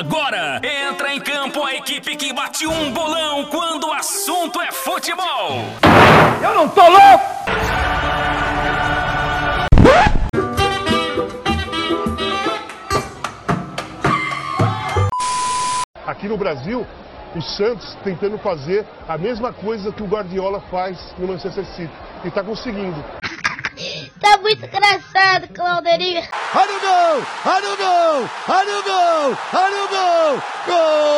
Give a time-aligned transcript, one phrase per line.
[0.00, 5.62] agora entra em campo a equipe que bate um bolão quando o assunto é futebol.
[6.42, 7.24] Eu não tô louco!
[16.06, 16.86] Aqui no Brasil,
[17.36, 21.92] o Santos tentando fazer a mesma coisa que o Guardiola faz no Manchester City.
[22.24, 23.04] E está conseguindo.
[24.20, 26.20] Tá muito engraçado, Clauderinho.
[26.54, 27.22] Olha o gol!
[27.46, 28.28] Olha o gol!
[28.48, 29.34] Olha o gol!
[29.54, 30.42] Olha o gol!
[30.66, 31.10] Gol!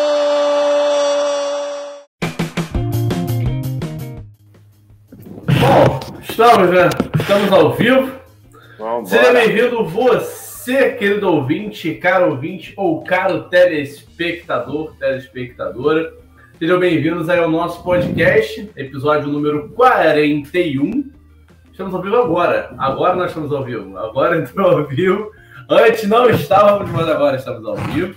[5.58, 6.88] Bom, estamos, né?
[7.18, 8.12] Estamos ao vivo.
[8.78, 9.06] Vambora.
[9.06, 16.14] Seja bem-vindo você, querido ouvinte, caro ouvinte ou caro telespectador, telespectadora.
[16.56, 21.21] Sejam bem-vindos aí ao nosso podcast, episódio número 41.
[21.72, 22.74] Estamos ao vivo agora.
[22.76, 23.96] Agora nós estamos ao vivo.
[23.96, 25.32] Agora entrou ao vivo.
[25.70, 28.14] Antes não estávamos, mas agora estamos ao vivo.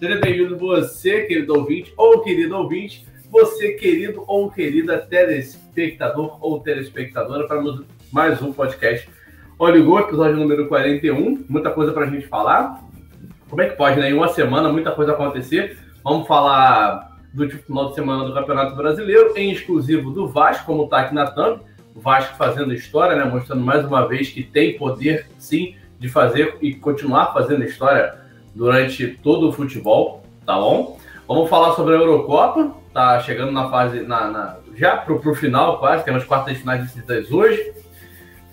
[0.00, 3.06] Seja bem-vindo você, querido ouvinte ou querido ouvinte.
[3.30, 7.62] Você, querido ou querida telespectador ou telespectadora, para
[8.10, 9.08] mais um podcast
[9.56, 11.44] Oligou, episódio número 41.
[11.48, 12.82] Muita coisa para a gente falar.
[13.48, 14.10] Como é que pode, né?
[14.10, 15.78] Em uma semana, muita coisa acontecer.
[16.02, 21.02] Vamos falar do final de semana do Campeonato Brasileiro, em exclusivo do Vasco, como está
[21.02, 21.60] aqui na thumb.
[22.00, 23.24] Vasco fazendo história, né?
[23.24, 28.14] Mostrando mais uma vez que tem poder, sim, de fazer e continuar fazendo história
[28.54, 30.98] durante todo o futebol, tá bom?
[31.26, 35.78] Vamos falar sobre a Eurocopa, tá chegando na fase, na, na já pro, pro final
[35.78, 37.72] quase, temos quartas finais decididas hoje.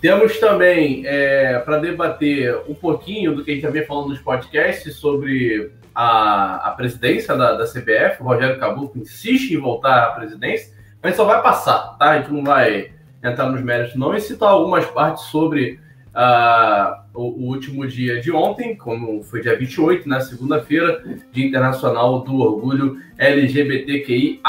[0.01, 4.19] Temos também é, para debater um pouquinho do que a gente já vem falando nos
[4.19, 8.21] podcasts sobre a, a presidência da, da CBF.
[8.21, 12.11] O Rogério Caboclo insiste em voltar à presidência, mas só vai passar, tá?
[12.11, 12.91] A gente não vai
[13.23, 15.79] entrar nos méritos, não, e citar algumas partes sobre
[16.13, 21.47] ah, o, o, último dia de ontem, como foi dia 28, na né, segunda-feira, Dia
[21.47, 24.39] Internacional do Orgulho LGBTQIA,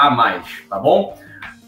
[0.68, 1.16] tá bom?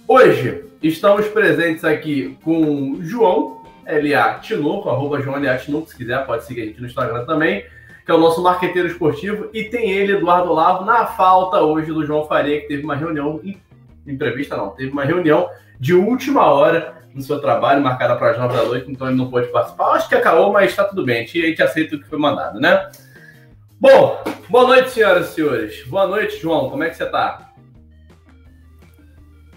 [0.07, 4.35] Hoje estamos presentes aqui com João L.A.
[4.35, 5.57] Tinoco, arroba João L.A.
[5.57, 7.65] Tinoco, se quiser pode seguir a gente no Instagram também,
[8.05, 12.05] que é o nosso marqueteiro esportivo, e tem ele, Eduardo Lavo, na falta hoje do
[12.05, 13.41] João Faria, que teve uma reunião,
[14.07, 15.49] imprevista não, teve uma reunião
[15.81, 19.31] de última hora no seu trabalho, marcada para as nove da noite, então ele não
[19.31, 19.93] pôde participar.
[19.93, 22.91] Acho que acabou, mas está tudo bem, a gente aceita o que foi mandado, né?
[23.81, 25.83] Bom, boa noite, senhoras e senhores.
[25.87, 27.53] Boa noite, João, como é que você está?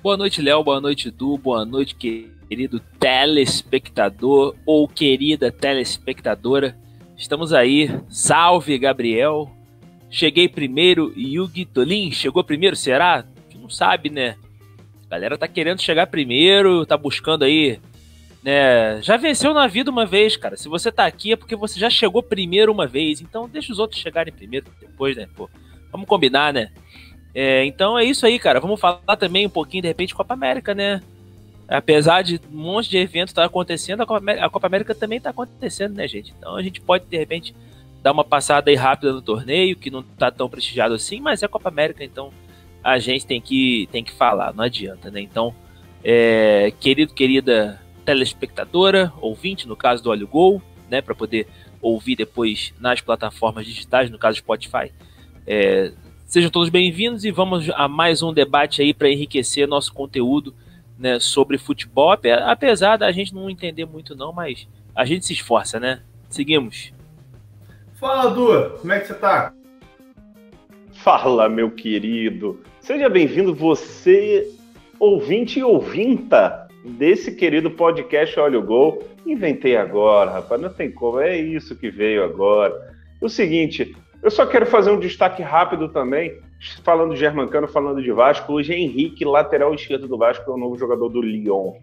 [0.02, 6.78] Boa noite, Léo, boa noite, Du, boa noite, querido telespectador ou querida telespectadora.
[7.18, 7.92] Estamos aí.
[8.08, 9.52] Salve, Gabriel.
[10.10, 11.14] Cheguei primeiro.
[11.18, 13.16] Yugi Tolin chegou primeiro, será?
[13.16, 14.38] A gente não sabe, né?
[15.10, 17.80] A galera tá querendo chegar primeiro, tá buscando aí,
[18.44, 19.02] né?
[19.02, 20.56] Já venceu na vida uma vez, cara.
[20.56, 23.20] Se você tá aqui é porque você já chegou primeiro uma vez.
[23.20, 25.28] Então deixa os outros chegarem primeiro depois, né?
[25.36, 25.50] Pô,
[25.92, 26.70] vamos combinar, né?
[27.34, 28.60] É, então é isso aí, cara.
[28.60, 31.02] Vamos falar também um pouquinho, de repente, Copa América, né?
[31.68, 34.96] Apesar de um monte de eventos estar tá acontecendo, a Copa, América, a Copa América
[34.96, 36.34] também está acontecendo, né, gente?
[36.38, 37.56] Então a gente pode, de repente,
[38.04, 41.46] dar uma passada aí rápida no torneio, que não está tão prestigiado assim, mas é
[41.46, 42.32] a Copa América, então
[42.84, 45.22] a gente tem que, tem que falar, não adianta, né?
[45.22, 45.54] Então,
[46.04, 51.48] é, querido, querida telespectadora, ouvinte, no caso do Olho Gol, né, para poder
[51.82, 54.92] ouvir depois nas plataformas digitais, no caso Spotify.
[55.46, 55.92] É,
[56.26, 60.54] sejam todos bem-vindos e vamos a mais um debate aí para enriquecer nosso conteúdo
[60.98, 62.16] né, sobre futebol,
[62.46, 66.02] apesar da gente não entender muito não, mas a gente se esforça, né?
[66.30, 66.92] Seguimos.
[67.94, 69.54] Fala, Du, como é que você tá?
[70.94, 72.60] Fala, meu querido.
[72.90, 74.52] Seja bem-vindo você,
[75.00, 79.04] ouvinte e ouvinta desse querido podcast Olha o Gol.
[79.28, 82.74] Inventei agora, rapaz, não tem como, é isso que veio agora.
[83.22, 86.40] O seguinte, eu só quero fazer um destaque rápido também,
[86.84, 88.54] falando de Germancano, falando de Vasco.
[88.54, 91.74] Hoje Henrique, lateral esquerdo do Vasco, é o novo jogador do Lyon.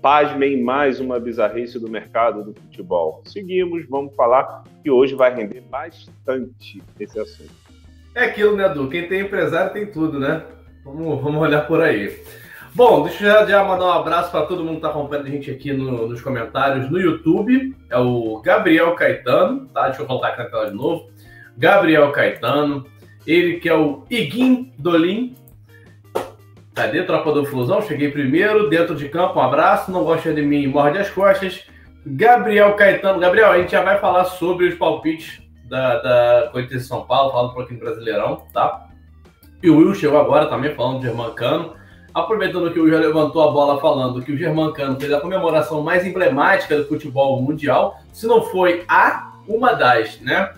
[0.00, 3.20] Pasmem mais uma bizarrice do mercado do futebol.
[3.24, 7.65] Seguimos, vamos falar que hoje vai render bastante esse assunto.
[8.16, 8.88] É aquilo, né, Edu?
[8.88, 10.42] Quem tem empresário tem tudo, né?
[10.82, 12.18] Vamos, vamos olhar por aí.
[12.74, 15.50] Bom, deixa eu já, mandar um abraço para todo mundo que está acompanhando a gente
[15.50, 17.76] aqui no, nos comentários no YouTube.
[17.90, 19.88] É o Gabriel Caetano, tá?
[19.88, 21.10] Deixa eu voltar aqui na tela de novo.
[21.58, 22.86] Gabriel Caetano,
[23.26, 25.36] ele que é o Iguim Dolim.
[26.74, 27.82] Cadê tropa do Flusão?
[27.82, 29.92] Cheguei primeiro, dentro de campo, um abraço.
[29.92, 31.66] Não gosta de mim, morde as costas.
[32.06, 33.20] Gabriel Caetano.
[33.20, 37.32] Gabriel, a gente já vai falar sobre os palpites da, da Corinthians de São Paulo,
[37.32, 38.88] falando um pouquinho do Brasileirão, tá?
[39.62, 41.74] E o Will chegou agora também falando de Germancano.
[42.14, 45.82] Aproveitando que o Will já levantou a bola falando que o Germancano fez a comemoração
[45.82, 50.50] mais emblemática do futebol mundial, se não foi a, uma das, né?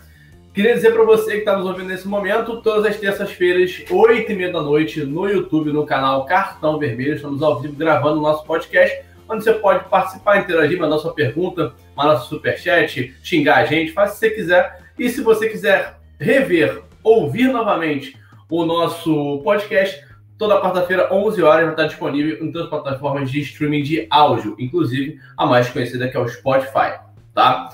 [0.55, 4.35] Queria dizer para você que está nos ouvindo nesse momento, todas as terças-feiras, 8 e
[4.35, 8.45] meia da noite, no YouTube, no canal Cartão Vermelho, estamos ao vivo gravando o nosso
[8.45, 13.93] podcast, onde você pode participar, interagir, mandar sua pergunta, mandar seu superchat, xingar a gente,
[13.93, 14.88] faz o que você quiser.
[14.99, 18.19] E se você quiser rever, ouvir novamente
[18.51, 20.05] o nosso podcast,
[20.37, 24.57] toda quarta-feira, 11 horas, vai estar disponível em todas as plataformas de streaming de áudio,
[24.59, 26.99] inclusive a mais conhecida que é o Spotify,
[27.35, 27.69] tá?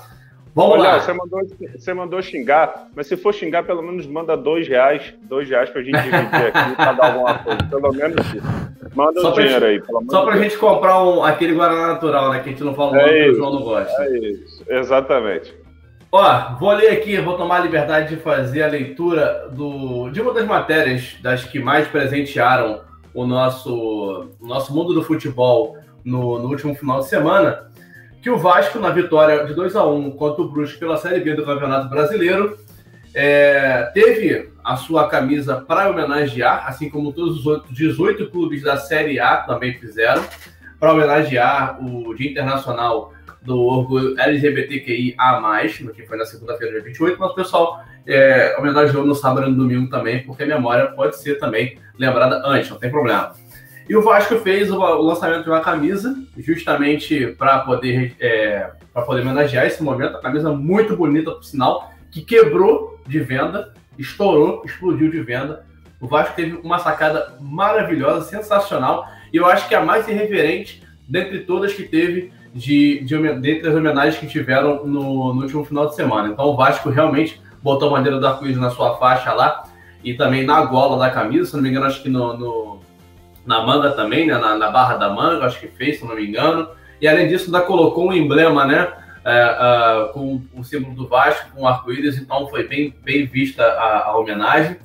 [0.53, 0.99] Vamos Olha, lá.
[1.01, 1.41] Você mandou,
[1.75, 5.81] você mandou xingar, mas se for xingar, pelo menos manda dois reais, dois reais pra
[5.81, 7.59] gente dividir aqui pra dar alguma coisa.
[7.69, 8.95] Pelo menos isso.
[8.95, 12.31] Manda só um dinheiro gente, aí, pelo Só pra gente comprar um, aquele Guaraná natural,
[12.31, 12.39] né?
[12.39, 14.03] Que a gente não fala o nome, é o João não gosta.
[14.03, 15.64] É isso, exatamente.
[16.17, 20.33] Ó, vou ler aqui, vou tomar a liberdade de fazer a leitura do, de uma
[20.33, 22.79] das matérias das que mais presentearam
[23.13, 27.69] o nosso, o nosso mundo do futebol no, no último final de semana
[28.21, 31.33] que o Vasco, na vitória de 2 a 1 contra o Brusque pela Série B
[31.33, 32.57] do Campeonato Brasileiro,
[33.13, 38.77] é, teve a sua camisa para homenagear, assim como todos os outros 18 clubes da
[38.77, 40.23] Série A também fizeram,
[40.79, 43.11] para homenagear o Dia Internacional
[43.45, 45.15] do Orgulho LGBTQIA+,
[45.95, 49.57] que foi na segunda-feira, dia 28, mas o pessoal é, homenageou no sábado e no
[49.57, 53.33] domingo também, porque a memória pode ser também lembrada antes, não tem problema.
[53.87, 59.65] E o Vasco fez o, lançamento de uma camisa, justamente para poder, é, poder homenagear
[59.65, 60.17] esse momento.
[60.17, 65.63] A camisa muito bonita, por sinal, que quebrou de venda, estourou, explodiu de venda.
[66.01, 71.41] O Vasco teve uma sacada maravilhosa, sensacional, e eu acho que a mais irreverente dentre
[71.41, 75.95] todas que teve, de, de, dentre as homenagens que tiveram no, no último final de
[75.95, 76.29] semana.
[76.29, 79.63] Então o Vasco realmente botou a bandeira do arco-íris na sua faixa lá,
[80.01, 82.79] e também na gola da camisa, se não me engano, acho que no, no
[83.45, 84.37] na manga também, né?
[84.37, 86.69] Na, na, barra da manga, acho que fez, se não me engano.
[87.01, 88.87] E além disso, ainda colocou um emblema, né?
[89.25, 94.09] É, uh, com o símbolo do Vasco, com arco-íris, então foi bem, bem vista a,
[94.09, 94.77] a homenagem.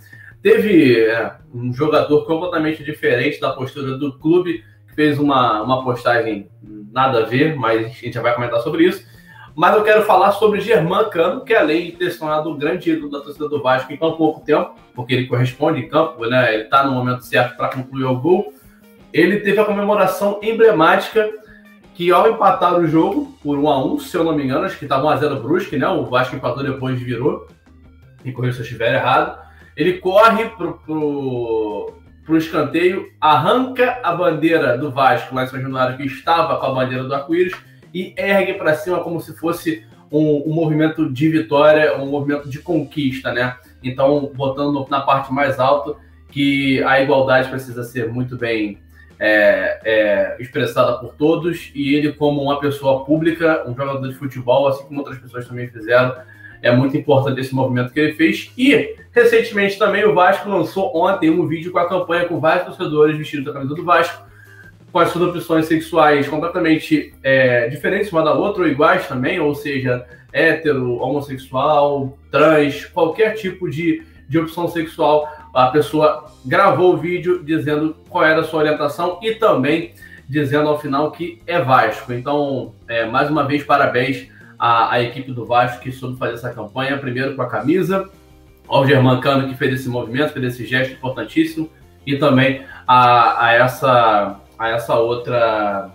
[0.43, 6.49] Teve é, um jogador completamente diferente da postura do clube, que fez uma, uma postagem
[6.93, 9.09] nada a ver, mas a gente já vai comentar sobre isso.
[9.55, 12.91] Mas eu quero falar sobre Germán Cano, que além de ter se tornado o grande
[12.91, 16.55] ídolo da torcida do Vasco em tão pouco tempo, porque ele corresponde em campo, né?
[16.55, 18.55] Ele está no momento certo para concluir o gol.
[19.13, 21.29] Ele teve a comemoração emblemática
[21.95, 24.79] que ao empatar o jogo por 1 a 1 se eu não me engano, acho
[24.79, 25.89] que estava 1x0 Brusque, né?
[25.89, 27.47] O Vasco empatou depois virou.
[28.25, 29.39] E correu se eu estiver errado.
[29.77, 31.93] Ele corre pro, pro,
[32.31, 37.03] pro escanteio, arranca a bandeira do Vasco lá em São que estava com a bandeira
[37.03, 37.53] do arco-íris,
[37.93, 42.61] e ergue para cima como se fosse um, um, movimento de vitória, um movimento de
[42.61, 43.57] conquista, né?
[43.83, 45.97] Então, botando na parte mais alta
[46.29, 48.79] que a igualdade precisa ser muito bem
[49.19, 54.69] é, é, expressada por todos e ele, como uma pessoa pública, um jogador de futebol,
[54.69, 56.15] assim como outras pessoas também fizeram,
[56.63, 58.53] é muito importante esse movimento que ele fez.
[58.57, 63.17] E, recentemente também, o Vasco lançou ontem um vídeo com a campanha com vários torcedores
[63.17, 64.31] vestidos da camisa do Vasco
[64.93, 69.55] com as suas opções sexuais completamente é, diferentes uma da outra, ou iguais também, ou
[69.55, 77.43] seja, hétero, homossexual, trans, qualquer tipo de, de opção sexual, a pessoa gravou o vídeo
[77.45, 79.93] dizendo qual era a sua orientação e também
[80.29, 82.13] dizendo ao final que é Vasco.
[82.13, 84.29] Então, é, mais uma vez, parabéns
[84.61, 88.11] à, à, equipe do Vasco que soube fazer essa campanha, primeiro com a camisa,
[88.69, 91.71] ao Germancano que fez esse movimento, fez esse gesto importantíssimo,
[92.07, 95.91] e também a, a essa a essa outra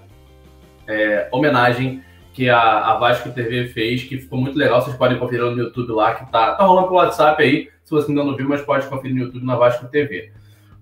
[0.88, 2.01] é, homenagem
[2.34, 4.81] que a, a, Vasco TV fez, que ficou muito legal.
[4.81, 8.12] Vocês podem conferir no YouTube lá, que tá, tá rolando pelo WhatsApp aí, se você
[8.12, 10.31] ainda não viu, mas pode conferir no YouTube na Vasco TV.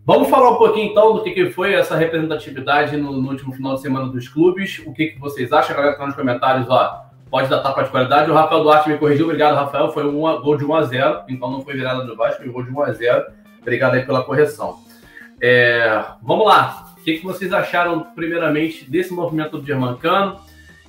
[0.05, 3.75] Vamos falar um pouquinho então do que, que foi essa representatividade no, no, último final
[3.75, 4.81] de semana dos clubes.
[4.85, 5.73] O que, que vocês acham?
[5.73, 7.05] A galera tá nos comentários, ó.
[7.33, 8.29] Pode dar tapa de qualidade.
[8.29, 9.25] O Rafael Duarte me corrigiu.
[9.25, 9.91] Obrigado, Rafael.
[9.91, 12.63] Foi um gol de 1 a 0 então não foi virada do Vasco, foi gol
[12.63, 13.25] de 1 a 0
[13.59, 14.77] Obrigado aí pela correção.
[15.41, 16.93] É, vamos lá.
[16.95, 20.41] O que, que vocês acharam, primeiramente, desse movimento do Germancano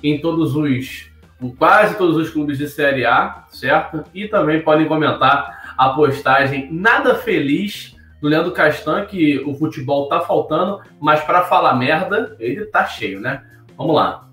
[0.03, 1.09] em todos os,
[1.57, 4.03] quase todos os clubes de Série A, certo?
[4.13, 10.19] E também podem comentar a postagem nada feliz do Leandro Castan, que o futebol tá
[10.19, 13.43] faltando, mas para falar merda, ele tá cheio, né?
[13.75, 14.24] Vamos lá.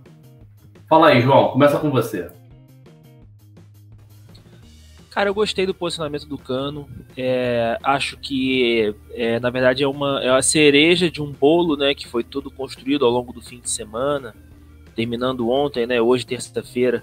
[0.93, 2.31] Fala aí, João, começa com você.
[5.09, 6.87] Cara, eu gostei do posicionamento do Cano.
[7.17, 11.95] É, acho que, é, na verdade, é uma, é uma cereja de um bolo né,
[11.95, 14.35] que foi todo construído ao longo do fim de semana,
[14.95, 17.03] terminando ontem, né, hoje, terça-feira,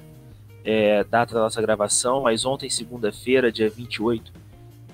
[0.64, 4.32] é, data da nossa gravação, mas ontem, segunda-feira, dia 28,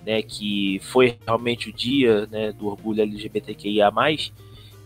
[0.05, 3.91] né, que foi realmente o dia né, do orgulho LGBTQIA.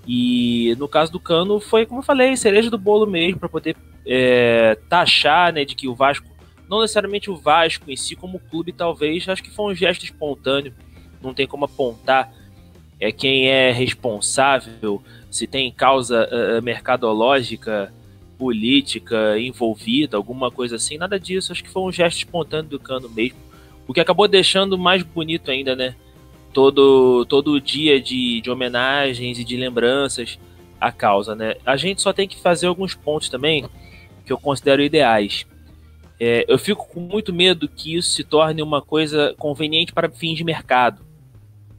[0.07, 3.75] E no caso do Cano, foi, como eu falei, cereja do bolo mesmo, para poder
[4.05, 6.27] é, taxar né, de que o Vasco
[6.67, 10.73] Não necessariamente o Vasco em si, como clube, talvez, acho que foi um gesto espontâneo.
[11.21, 12.31] Não tem como apontar
[12.99, 15.01] é, quem é responsável,
[15.31, 17.93] se tem causa uh, mercadológica,
[18.37, 21.51] política envolvida, alguma coisa assim, nada disso.
[21.51, 23.37] Acho que foi um gesto espontâneo do Cano mesmo.
[23.87, 25.95] O que acabou deixando mais bonito ainda, né?
[26.53, 30.39] Todo, todo o dia de, de homenagens e de lembranças
[30.79, 31.55] à causa, né?
[31.65, 33.65] A gente só tem que fazer alguns pontos também
[34.25, 35.45] que eu considero ideais.
[36.19, 40.37] É, eu fico com muito medo que isso se torne uma coisa conveniente para fins
[40.37, 41.01] de mercado,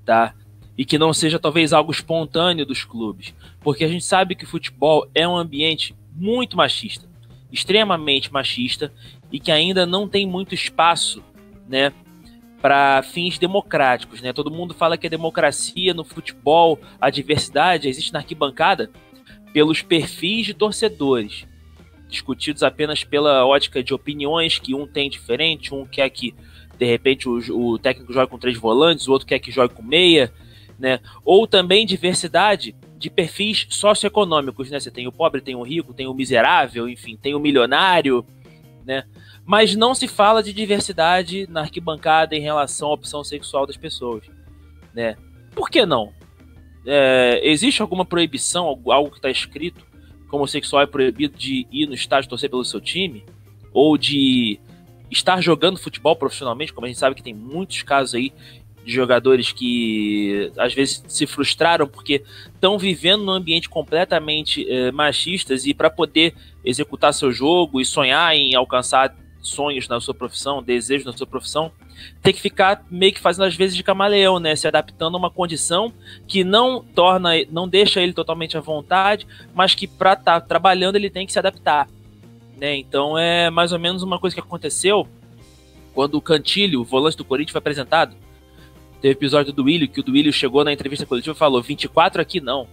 [0.05, 0.35] tá?
[0.79, 4.49] E que não seja talvez algo espontâneo dos clubes, porque a gente sabe que o
[4.49, 7.07] futebol é um ambiente muito machista,
[7.53, 8.91] extremamente machista
[9.31, 11.23] e que ainda não tem muito espaço,
[11.69, 11.93] né,
[12.61, 14.33] para fins democráticos, né?
[14.33, 18.91] Todo mundo fala que a democracia no futebol, a diversidade existe na arquibancada
[19.53, 21.47] pelos perfis de torcedores,
[22.09, 26.35] discutidos apenas pela ótica de opiniões que um tem diferente, um quer que
[26.79, 29.83] de repente o, o técnico jogue com três volantes, o outro quer que jogue com
[29.83, 30.33] meia,
[30.79, 31.01] né?
[31.25, 34.79] Ou também diversidade de perfis socioeconômicos, né?
[34.79, 38.25] Você tem o pobre, tem o rico, tem o miserável, enfim, tem o milionário,
[38.85, 39.05] né?
[39.51, 44.23] Mas não se fala de diversidade na arquibancada em relação à opção sexual das pessoas,
[44.95, 45.17] né?
[45.57, 46.13] Por que não?
[46.87, 49.85] É, existe alguma proibição, algo que está escrito
[50.29, 53.25] como homossexual é proibido de ir no estádio torcer pelo seu time?
[53.73, 54.61] Ou de
[55.11, 58.33] estar jogando futebol profissionalmente, como a gente sabe que tem muitos casos aí
[58.85, 62.23] de jogadores que às vezes se frustraram porque
[62.55, 68.33] estão vivendo num ambiente completamente é, machistas e para poder executar seu jogo e sonhar
[68.37, 71.73] em alcançar sonhos na sua profissão, desejos na sua profissão,
[72.23, 75.31] tem que ficar meio que fazendo às vezes de camaleão, né, se adaptando a uma
[75.31, 75.93] condição
[76.27, 80.97] que não torna, não deixa ele totalmente à vontade, mas que para estar tá trabalhando
[80.97, 81.89] ele tem que se adaptar,
[82.59, 82.77] né?
[82.77, 85.09] Então é mais ou menos uma coisa que aconteceu
[85.95, 88.15] quando o Cantilho, o volante do Corinthians, foi apresentado
[89.01, 92.41] Teve episódio do Willio, que o Willio chegou na entrevista coletiva e falou: 24 aqui
[92.41, 92.69] não.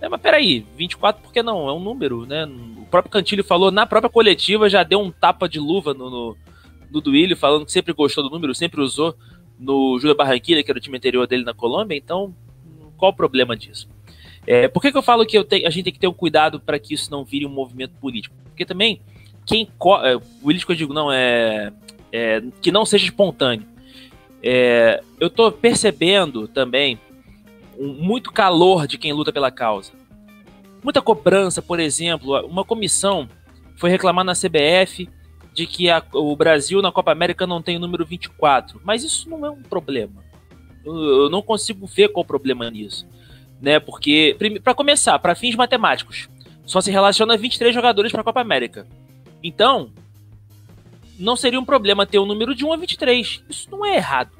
[0.00, 1.68] É, mas peraí, 24 por que não?
[1.68, 2.46] É um número, né?
[2.78, 6.36] O próprio Cantilho falou na própria coletiva, já deu um tapa de luva no, no,
[6.90, 9.14] no Duílio, falando que sempre gostou do número, sempre usou
[9.58, 12.34] no Júlia Barranquilla, que era o time anterior dele na Colômbia, então
[12.96, 13.88] qual o problema disso?
[14.46, 16.12] É, por que, que eu falo que eu te, a gente tem que ter um
[16.12, 18.34] cuidado para que isso não vire um movimento político?
[18.44, 19.00] Porque também,
[19.46, 19.68] quem.
[20.02, 21.72] É, político eu digo, não, é,
[22.12, 22.42] é.
[22.60, 23.66] que não seja espontâneo.
[24.42, 26.98] É, eu estou percebendo também
[27.80, 29.92] um, muito calor de quem luta pela causa.
[30.84, 33.28] Muita cobrança, por exemplo, uma comissão
[33.76, 35.08] foi reclamar na CBF
[35.54, 39.28] de que a, o Brasil na Copa América não tem o número 24, mas isso
[39.28, 40.22] não é um problema.
[40.84, 43.06] Eu, eu não consigo ver qual o problema nisso,
[43.60, 43.80] né?
[43.80, 46.28] Porque para começar, para fins matemáticos,
[46.64, 48.86] só se relaciona 23 jogadores para a Copa América.
[49.42, 49.92] Então,
[51.18, 53.44] não seria um problema ter um número de 1 a 23.
[53.48, 54.30] Isso não é errado.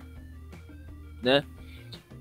[1.23, 1.42] Né?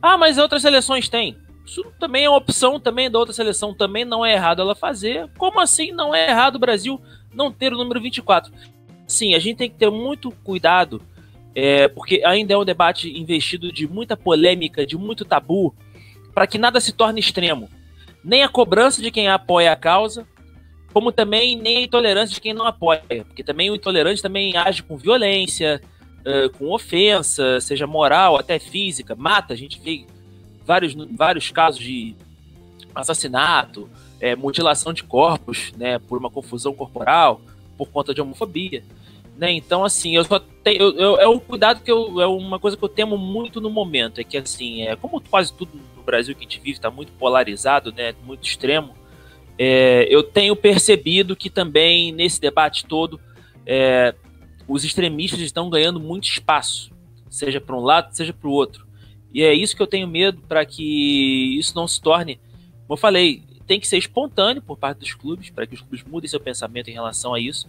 [0.01, 1.37] Ah, mas outras seleções têm.
[1.65, 3.73] Isso também é uma opção também da outra seleção.
[3.73, 5.29] Também não é errado ela fazer.
[5.37, 6.99] Como assim não é errado o Brasil
[7.33, 8.51] não ter o número 24?
[9.05, 11.01] Sim, a gente tem que ter muito cuidado,
[11.55, 15.75] é, porque ainda é um debate investido de muita polêmica, de muito tabu,
[16.33, 17.69] para que nada se torne extremo.
[18.23, 20.27] Nem a cobrança de quem apoia a causa,
[20.93, 24.83] como também nem a intolerância de quem não apoia, porque também o intolerante também age
[24.83, 25.81] com violência,
[26.25, 29.53] uh, com ofensa, seja moral, até física, mata.
[29.53, 30.05] A gente vê
[30.65, 32.15] vários, vários casos de
[32.93, 37.41] assassinato, é, mutilação de corpos, né, por uma confusão corporal,
[37.77, 38.83] por conta de homofobia.
[39.37, 39.51] Né?
[39.53, 40.81] Então, assim, eu só tenho.
[40.81, 42.19] Eu, eu, é um cuidado que eu.
[42.19, 44.19] É uma coisa que eu temo muito no momento.
[44.19, 47.13] É que, assim, é, como quase tudo no Brasil que a gente vive está muito
[47.13, 48.13] polarizado, né?
[48.25, 48.99] Muito extremo
[49.61, 53.19] é, eu tenho percebido que também nesse debate todo
[53.65, 54.15] é,
[54.69, 56.91] os extremistas estão ganhando muito espaço,
[57.29, 58.87] seja para um lado, seja para o outro.
[59.33, 62.39] E é isso que eu tenho medo para que isso não se torne,
[62.87, 66.03] como eu falei, tem que ser espontâneo por parte dos clubes, para que os clubes
[66.03, 67.67] mudem seu pensamento em relação a isso.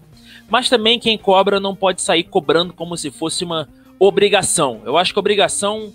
[0.49, 4.81] Mas também quem cobra não pode sair cobrando como se fosse uma obrigação.
[4.87, 5.93] Eu acho que obrigação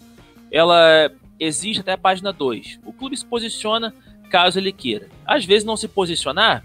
[0.52, 2.82] ela existe até a página 2.
[2.86, 3.94] O clube se posiciona
[4.30, 5.10] caso ele queira.
[5.26, 6.64] Às vezes não se posicionar,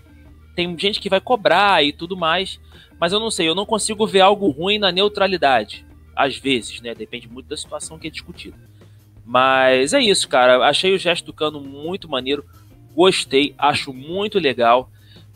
[0.54, 2.60] tem gente que vai cobrar e tudo mais,
[3.00, 5.86] mas eu não sei, eu não consigo ver algo ruim na neutralidade.
[6.14, 6.94] Às vezes, né?
[6.94, 8.58] Depende muito da situação que é discutida.
[9.24, 10.66] Mas é isso, cara.
[10.66, 12.44] Achei o gesto do Cano muito maneiro.
[12.94, 14.90] Gostei, acho muito legal.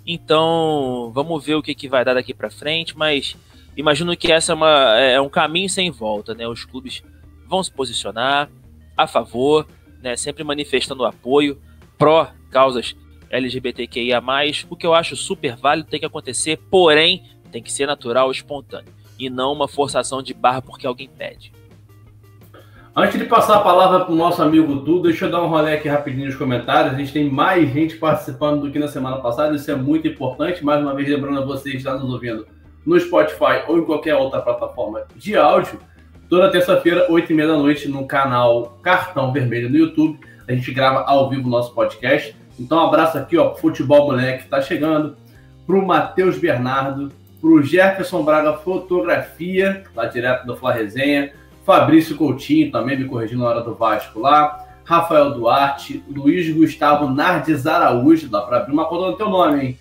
[0.06, 3.34] Então, vamos ver o que, que vai dar daqui para frente, mas
[3.74, 6.46] imagino que essa é, uma, é um caminho sem volta, né?
[6.46, 7.02] Os clubes
[7.46, 8.50] vão se posicionar
[8.94, 9.66] a favor,
[10.02, 10.16] né?
[10.16, 11.58] Sempre manifestando apoio
[11.96, 12.94] pró causas
[13.30, 14.22] LGBTQIA+,
[14.68, 18.92] o que eu acho super válido tem que acontecer, porém tem que ser natural espontâneo.
[19.16, 21.52] e não uma forçação de barra porque alguém pede.
[22.96, 25.74] Antes de passar a palavra para o nosso amigo Du, deixa eu dar um rolê
[25.74, 26.92] aqui rapidinho nos comentários.
[26.92, 30.64] A gente tem mais gente participando do que na semana passada, isso é muito importante.
[30.64, 32.44] Mais uma vez, lembrando a vocês que estão nos ouvindo
[32.84, 35.78] no Spotify ou em qualquer outra plataforma de áudio.
[36.28, 40.18] Toda terça-feira, 8h30 da noite, no canal Cartão Vermelho no YouTube.
[40.48, 42.34] A gente grava ao vivo o nosso podcast.
[42.58, 45.16] Então, um abraço aqui, ó, Futebol Moleque que tá chegando,
[45.64, 47.12] pro Matheus Bernardo,
[47.44, 51.30] pro Jefferson Braga Fotografia, lá direto do Fla Resenha
[51.62, 54.66] Fabrício Coutinho também me corrigindo na hora do Vasco lá.
[54.82, 59.78] Rafael Duarte, Luiz Gustavo Nardes Araújo, dá para abrir uma conta no teu nome, hein?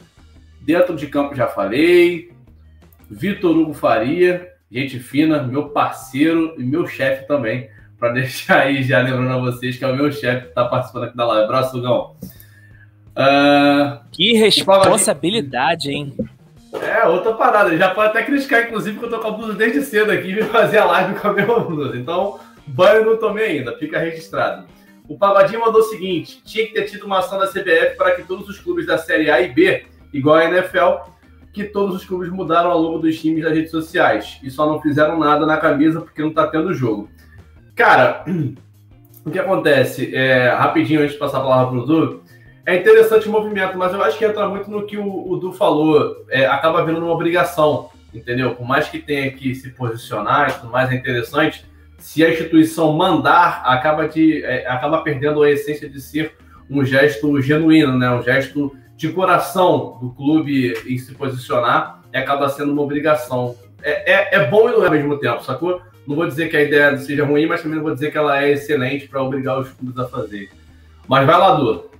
[0.59, 2.33] Dentro de campo já falei.
[3.09, 7.69] Vitor Hugo Faria, gente fina, meu parceiro e meu chefe também.
[7.97, 11.03] Para deixar aí já lembrando a vocês que é o meu chefe que está participando
[11.03, 11.45] aqui da live.
[11.45, 12.17] Abraço, Lugão.
[13.15, 16.13] Uh, que responsabilidade, hein?
[16.81, 17.75] É, outra parada.
[17.77, 20.43] Já pode até criticar, inclusive, que eu tô com a blusa desde cedo aqui e
[20.43, 21.97] fazer a live com a mesma blusa.
[21.97, 24.65] Então, banho não tomei ainda, fica registrado.
[25.07, 28.23] O Pagodinho mandou o seguinte: tinha que ter tido uma ação da CBF para que
[28.23, 31.09] todos os clubes da Série A e B, igual a NFL,
[31.51, 34.81] que todos os clubes mudaram ao longo dos times das redes sociais e só não
[34.81, 37.09] fizeram nada na camisa porque não tá tendo jogo.
[37.75, 38.25] Cara,
[39.23, 40.15] o que acontece?
[40.15, 42.22] É, rapidinho antes de passar a palavra pro Dudu,
[42.65, 45.51] é interessante o movimento, mas eu acho que entra muito no que o, o Du
[45.51, 46.25] falou.
[46.29, 48.55] É, acaba vendo uma obrigação, entendeu?
[48.55, 51.65] Por mais que tenha que se posicionar e tudo mais, é interessante.
[51.97, 56.35] Se a instituição mandar, acaba, de, é, acaba perdendo a essência de ser
[56.69, 58.09] um gesto genuíno, né?
[58.11, 63.55] Um gesto de coração do clube em se posicionar e acaba sendo uma obrigação.
[63.81, 65.81] É, é, é bom e não é ao mesmo tempo, sacou?
[66.07, 68.41] Não vou dizer que a ideia seja ruim, mas também não vou dizer que ela
[68.41, 70.49] é excelente para obrigar os clubes a fazer.
[71.07, 71.92] Mas vai lá, Du.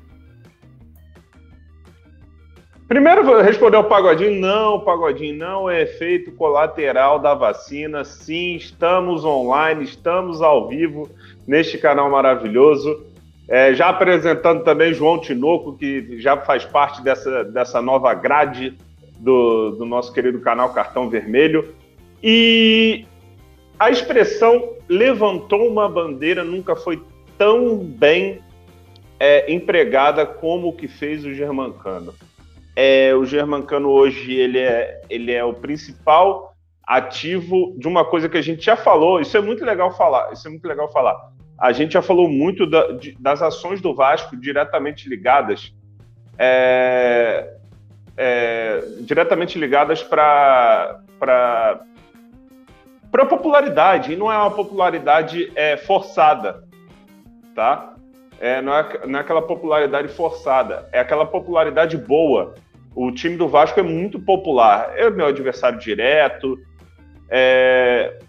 [2.93, 8.03] Primeiro, responder ao Pagodinho, não, Pagodinho, não é efeito colateral da vacina.
[8.03, 11.09] Sim, estamos online, estamos ao vivo
[11.47, 13.03] neste canal maravilhoso.
[13.49, 18.77] É, já apresentando também João Tinoco, que já faz parte dessa, dessa nova grade
[19.17, 21.73] do, do nosso querido canal Cartão Vermelho.
[22.21, 23.07] E
[23.79, 27.01] a expressão levantou uma bandeira nunca foi
[27.39, 28.39] tão bem
[29.19, 32.13] é, empregada como o que fez o Germancano.
[32.75, 36.55] É, o Germancano hoje ele é, ele é o principal
[36.85, 39.19] ativo de uma coisa que a gente já falou.
[39.19, 40.31] Isso é muito legal falar.
[40.33, 41.31] Isso é muito legal falar.
[41.57, 45.73] A gente já falou muito da, de, das ações do Vasco diretamente ligadas,
[46.37, 47.55] é,
[48.17, 50.99] é, diretamente ligadas para
[53.13, 56.63] para popularidade e não é uma popularidade é, forçada,
[57.53, 57.92] tá?
[58.39, 62.55] É, não, é, não é aquela popularidade forçada, é aquela popularidade boa
[62.95, 64.93] o time do Vasco é muito popular.
[64.95, 66.59] É o meu adversário direto.
[67.29, 68.19] É...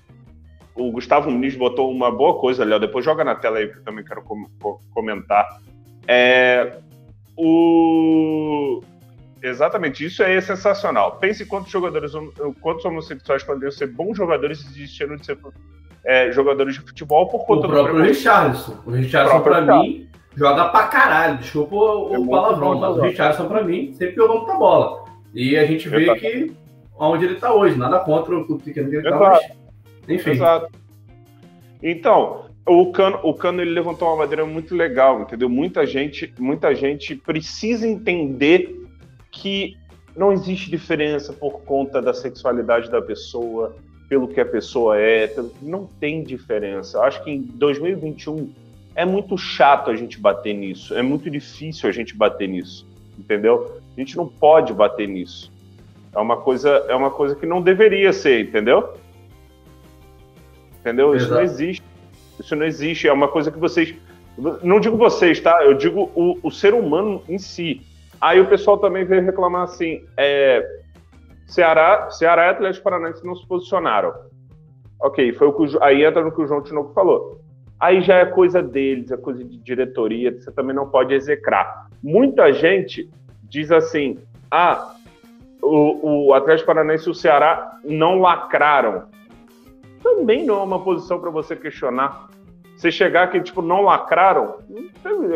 [0.74, 2.80] O Gustavo Muniz botou uma boa coisa, Léo.
[2.80, 4.46] Depois joga na tela aí que eu também quero com
[4.92, 5.60] comentar.
[6.08, 6.78] É...
[7.36, 8.80] O...
[9.42, 11.18] Exatamente, isso é sensacional.
[11.18, 12.12] Pense quantos jogadores,
[12.62, 15.36] quantos homossexuais poderiam ser bons jogadores e desistiram de ser
[16.04, 18.76] é, jogadores de futebol por conta o do próprio Richardson.
[18.84, 21.38] O Richardson, para mim, joga pra caralho.
[21.38, 25.04] Desculpa o, o é palavrão, mas o Richardson, pra mim, sempre jogou muita bola.
[25.34, 26.20] E a gente vê Exato.
[26.20, 26.52] que
[26.96, 29.52] onde ele tá hoje, nada contra o pequeno que ele tá hoje.
[30.08, 30.30] Enfim.
[30.30, 30.70] Exato.
[31.82, 35.48] Então, o Cano, o Cano ele levantou uma madeira muito legal, entendeu?
[35.48, 38.80] Muita gente, muita gente precisa entender
[39.30, 39.76] que
[40.16, 43.76] não existe diferença por conta da sexualidade da pessoa,
[44.08, 45.52] pelo que a pessoa é, pelo...
[45.62, 47.00] não tem diferença.
[47.00, 48.50] Acho que em 2021
[48.94, 52.86] é muito chato a gente bater nisso, é muito difícil a gente bater nisso,
[53.18, 53.80] entendeu?
[53.96, 55.52] A gente não pode bater nisso.
[56.14, 58.94] É uma coisa, é uma coisa que não deveria ser, entendeu?
[60.80, 61.14] Entendeu?
[61.14, 61.24] Exato.
[61.24, 61.84] Isso não existe.
[62.38, 63.08] Isso não existe.
[63.08, 63.94] É uma coisa que vocês.
[64.62, 65.64] Não digo vocês, tá?
[65.64, 67.80] Eu digo o, o ser humano em si.
[68.20, 70.64] Aí o pessoal também veio reclamar assim: é,
[71.46, 74.12] Ceará, Ceará e Atlético Paranaense não se posicionaram.
[75.00, 77.44] Ok, foi o que aí entra no que o João Tinoco falou
[77.84, 81.88] aí já é coisa deles, é coisa de diretoria, você também não pode execrar.
[82.02, 83.10] Muita gente
[83.42, 84.18] diz assim:
[84.50, 84.94] ah,
[85.62, 89.04] o, o Atlético Paranaense e o Ceará não lacraram.
[90.02, 92.28] Também não é uma posição para você questionar.
[92.76, 94.56] Você chegar que tipo não lacraram,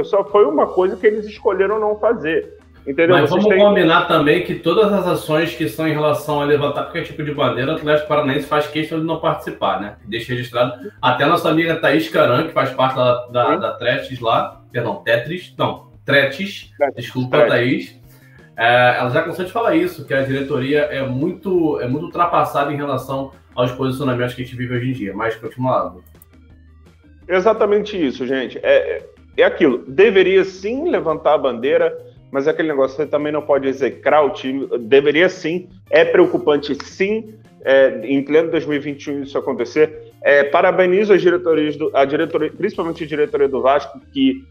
[0.04, 2.57] só foi uma coisa que eles escolheram não fazer.
[2.88, 3.16] Entendeu?
[3.16, 3.58] Mas Vocês vamos têm...
[3.58, 7.34] combinar também que todas as ações que são em relação a levantar qualquer tipo de
[7.34, 9.96] bandeira, o Atlético Paranaense faz questão de não participar, né?
[10.06, 10.90] Deixa registrado.
[11.02, 15.02] Até a nossa amiga Thaís Caran, que faz parte da, da, da Tretis lá, perdão,
[15.04, 17.50] Tetris, não, Tretis, desculpa, Tretis.
[17.52, 17.98] Thaís.
[18.56, 22.72] É, ela já cansou de falar isso, que a diretoria é muito, é muito ultrapassada
[22.72, 25.12] em relação aos posicionamentos que a gente vive hoje em dia.
[25.14, 26.02] Mas continuando.
[27.28, 28.58] Exatamente isso, gente.
[28.62, 29.04] É,
[29.36, 29.84] é aquilo.
[29.86, 31.96] Deveria sim levantar a bandeira,
[32.30, 34.68] mas é aquele negócio, você também não pode execrar o time.
[34.80, 35.68] Deveria sim.
[35.90, 40.12] É preocupante sim, é, em pleno 2021 isso acontecer.
[40.22, 44.44] É, parabenizo as diretorias, do, a diretoria, principalmente a diretoria do Vasco, que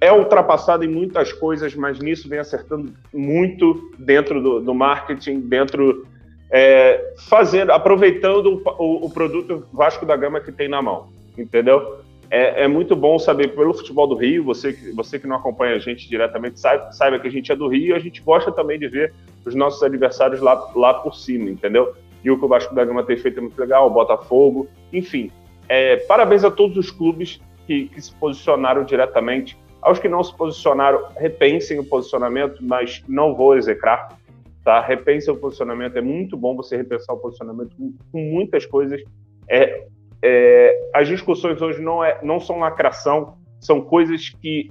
[0.00, 6.06] é ultrapassada em muitas coisas, mas nisso vem acertando muito dentro do, do marketing, dentro
[6.50, 12.00] é, fazendo, aproveitando o, o, produto Vasco da Gama que tem na mão, entendeu?
[12.30, 15.78] É, é, muito bom saber pelo futebol do Rio, você, você que não acompanha a
[15.78, 18.78] gente diretamente, saiba, saiba que a gente é do Rio e a gente gosta também
[18.78, 19.14] de ver
[19.46, 21.94] os nossos adversários lá, lá por cima, entendeu?
[22.22, 25.30] E o que o Vasco da Gama tem feito é muito legal, o Botafogo, enfim.
[25.68, 30.36] É, parabéns a todos os clubes que, que se posicionaram diretamente aos que não se
[30.36, 34.18] posicionaram, repensem o posicionamento, mas não vou execrar,
[34.64, 34.80] tá?
[34.80, 39.00] Repensem o posicionamento, é muito bom você repensar o posicionamento com, muitas coisas.
[39.48, 39.86] É,
[40.22, 44.70] é, as discussões hoje não, é, não são lacração, são coisas que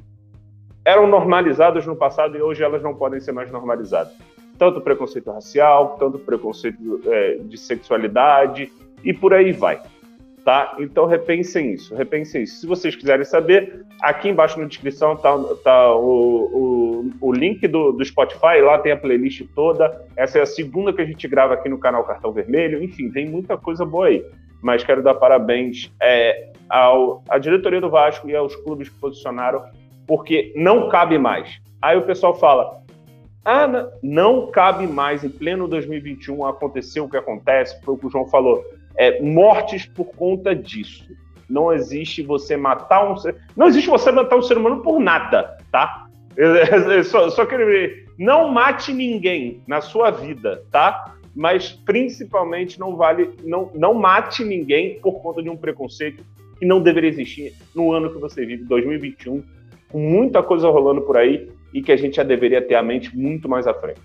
[0.86, 4.14] eram normalizadas no passado e hoje elas não podem ser mais normalizadas.
[4.58, 8.72] Tanto preconceito racial, tanto preconceito é, de sexualidade
[9.04, 9.82] e por aí vai
[10.48, 10.78] tá?
[10.80, 12.62] Então repensem isso, repensem isso.
[12.62, 17.92] Se vocês quiserem saber, aqui embaixo na descrição tá, tá o, o, o link do,
[17.92, 20.08] do Spotify, lá tem a playlist toda.
[20.16, 22.82] Essa é a segunda que a gente grava aqui no canal Cartão Vermelho.
[22.82, 24.24] Enfim, tem muita coisa boa aí.
[24.62, 29.64] Mas quero dar parabéns é, ao, à diretoria do Vasco e aos clubes que posicionaram,
[30.06, 31.60] porque não cabe mais.
[31.82, 32.82] Aí o pessoal fala,
[33.46, 38.10] ah, não cabe mais em pleno 2021 acontecer o que acontece, foi o que o
[38.10, 38.64] João falou
[38.98, 41.08] é, mortes por conta disso.
[41.50, 43.38] Não existe você matar um ser...
[43.56, 46.08] Não existe você matar um ser humano por nada, tá?
[46.36, 48.06] Eu, só, só quero ver.
[48.18, 51.16] Não mate ninguém na sua vida, tá?
[51.38, 53.30] Mas principalmente não vale.
[53.44, 56.26] Não, não mate ninguém por conta de um preconceito
[56.58, 59.44] que não deveria existir no ano que você vive, 2021,
[59.90, 63.16] com muita coisa rolando por aí e que a gente já deveria ter a mente
[63.16, 64.02] muito mais à frente.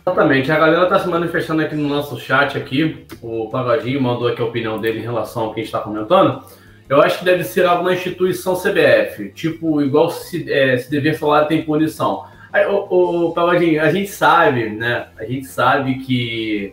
[0.00, 3.04] Exatamente, a galera está se manifestando aqui no nosso chat aqui.
[3.20, 6.42] O Pagodinho mandou aqui a opinião dele em relação ao que a gente está comentando.
[6.88, 11.18] Eu acho que deve ser algo na instituição CBF, tipo, igual se, é, se dever
[11.18, 12.24] falar tem punição.
[12.68, 15.08] O, o a gente sabe, né?
[15.18, 16.72] A gente sabe que,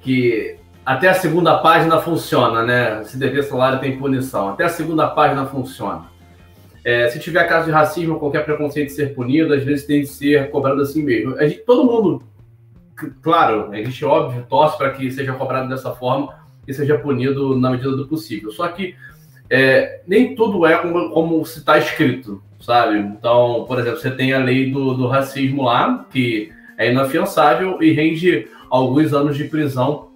[0.00, 3.04] que até a segunda página funciona, né?
[3.04, 4.48] Se dever salário tem punição.
[4.48, 6.06] Até a segunda página funciona.
[6.84, 10.50] É, se tiver caso de racismo, qualquer preconceito ser punido, às vezes tem de ser
[10.50, 11.36] cobrado assim mesmo.
[11.38, 12.22] Gente, todo mundo
[13.22, 16.34] claro, a gente, óbvio, torce para que seja cobrado dessa forma
[16.66, 18.50] e seja punido na medida do possível.
[18.50, 18.94] Só que
[19.48, 22.98] é, nem tudo é como, como se está escrito, sabe?
[22.98, 27.92] Então, por exemplo, você tem a lei do, do racismo lá, que é inafiançável e
[27.92, 30.08] rende alguns anos de prisão,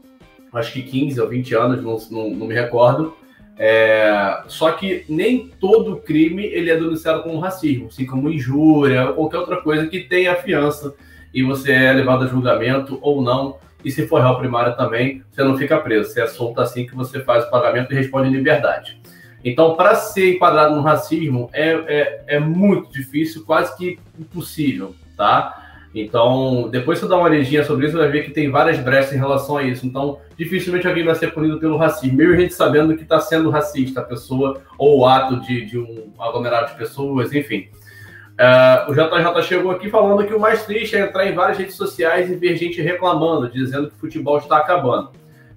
[0.52, 3.16] acho que 15 ou 20 anos, não, não, não me recordo.
[3.58, 9.28] É, só que nem todo crime ele é denunciado como racismo, assim como injúria ou
[9.28, 10.94] qualquer outra coisa que tenha fiança
[11.32, 13.58] e você é levado a julgamento ou não.
[13.84, 16.10] E se for réu primário também, você não fica preso.
[16.10, 19.00] Você é solto assim que você faz o pagamento e responde em liberdade.
[19.44, 25.58] Então, para ser enquadrado no racismo, é, é, é, muito difícil, quase que impossível, tá?
[25.94, 29.18] Então, depois você dá uma olhadinha sobre isso, vai ver que tem várias brechas em
[29.18, 29.84] relação a isso.
[29.84, 33.50] Então, dificilmente alguém vai ser punido pelo racismo, mesmo a gente sabendo que está sendo
[33.50, 37.68] racista a pessoa, ou o ato de, de um aglomerado de pessoas, enfim.
[38.32, 41.74] Uh, o JJ chegou aqui falando que o mais triste é entrar em várias redes
[41.74, 45.10] sociais e ver gente reclamando, dizendo que o futebol está acabando.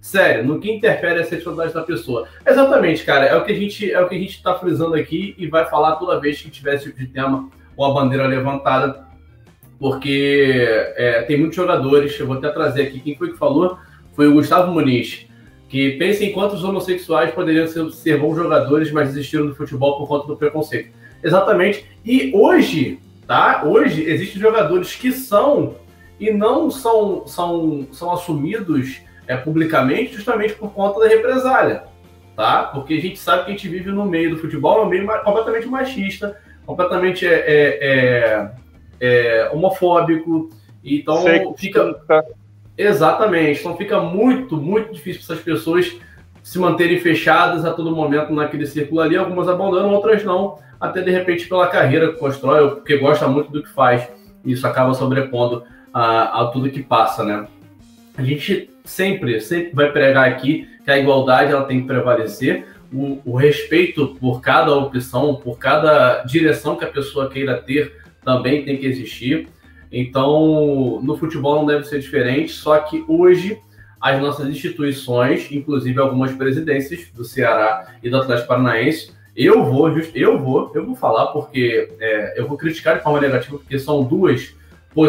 [0.05, 2.27] Sério, no que interfere a sexualidade da pessoa.
[2.45, 5.33] Exatamente, cara, é o que a gente é o que a gente está frisando aqui
[5.35, 9.03] e vai falar toda vez que tiver esse tipo de tema ou a bandeira levantada,
[9.79, 10.63] porque
[10.95, 12.19] é, tem muitos jogadores.
[12.19, 13.79] Eu vou até trazer aqui quem foi que falou,
[14.13, 15.25] foi o Gustavo Muniz,
[15.67, 20.07] que pensa em quantos homossexuais poderiam ser, ser bons jogadores, mas desistiram do futebol por
[20.07, 20.91] conta do preconceito.
[21.23, 21.83] Exatamente.
[22.05, 23.63] E hoje, tá?
[23.65, 25.77] Hoje existem jogadores que são
[26.19, 31.83] e não são, são, são assumidos é, publicamente justamente por conta da represália,
[32.35, 32.63] tá?
[32.63, 35.67] Porque a gente sabe que a gente vive no meio do futebol, no meio completamente
[35.67, 38.51] machista, completamente é, é, é,
[38.99, 40.49] é homofóbico,
[40.83, 41.95] então fica
[42.77, 45.97] exatamente, então fica muito, muito difícil para essas pessoas
[46.43, 49.17] se manterem fechadas a todo momento naquele círculo ali.
[49.17, 53.51] Algumas abandonam, outras não até de repente pela carreira que constrói, ou porque gosta muito
[53.51, 54.07] do que faz.
[54.43, 57.47] E isso acaba sobrepondo a, a tudo que passa, né?
[58.17, 63.19] A gente sempre, sempre vai pregar aqui que a igualdade ela tem que prevalecer, o,
[63.25, 67.93] o, respeito por cada opção, por cada direção que a pessoa queira ter,
[68.23, 69.47] também tem que existir.
[69.91, 73.59] Então, no futebol não deve ser diferente, só que hoje
[73.99, 79.11] as nossas instituições, inclusive algumas presidências do Ceará e do Atlético Paranaense.
[79.35, 83.57] Eu vou, eu vou, eu vou falar porque é, eu vou criticar de forma negativa
[83.57, 84.55] porque são duas,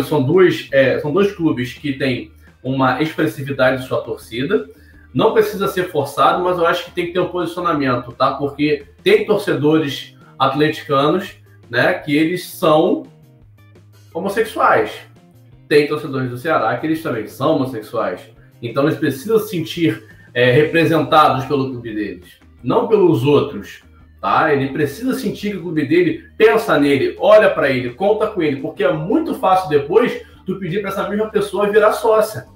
[0.04, 2.32] são duas, é, são dois clubes que têm
[2.66, 4.68] uma expressividade de sua torcida.
[5.14, 8.32] Não precisa ser forçado, mas eu acho que tem que ter um posicionamento, tá?
[8.34, 11.36] Porque tem torcedores atleticanos,
[11.70, 13.04] né, que eles são
[14.12, 14.92] homossexuais.
[15.68, 18.20] Tem torcedores do Ceará que eles também são homossexuais.
[18.60, 23.82] Então eles precisam se sentir é, representados pelo clube deles, não pelos outros.
[24.20, 24.52] Tá?
[24.52, 28.60] Ele precisa sentir que o clube dele pensa nele, olha para ele, conta com ele,
[28.60, 32.46] porque é muito fácil depois tu pedir para essa mesma pessoa virar sócia,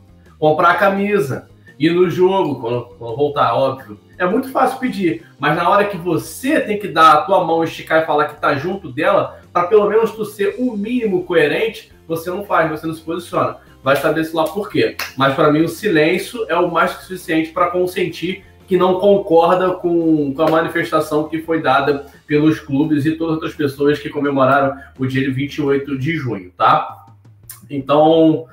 [0.41, 1.49] comprar a camisa,
[1.79, 4.01] ir no jogo, quando, quando, voltar, óbvio.
[4.19, 7.63] É muito fácil pedir, mas na hora que você tem que dar a tua mão,
[7.63, 11.93] esticar e falar que tá junto dela, para pelo menos tu ser o mínimo coerente,
[12.09, 13.59] você não faz, você não se posiciona.
[13.83, 14.97] Vai saber se lá por quê.
[15.17, 19.73] Mas para mim o silêncio é o mais que suficiente para consentir que não concorda
[19.73, 24.77] com, com a manifestação que foi dada pelos clubes e todas as pessoas que comemoraram
[24.99, 27.07] o dia 28 de junho, tá?
[27.69, 28.47] Então,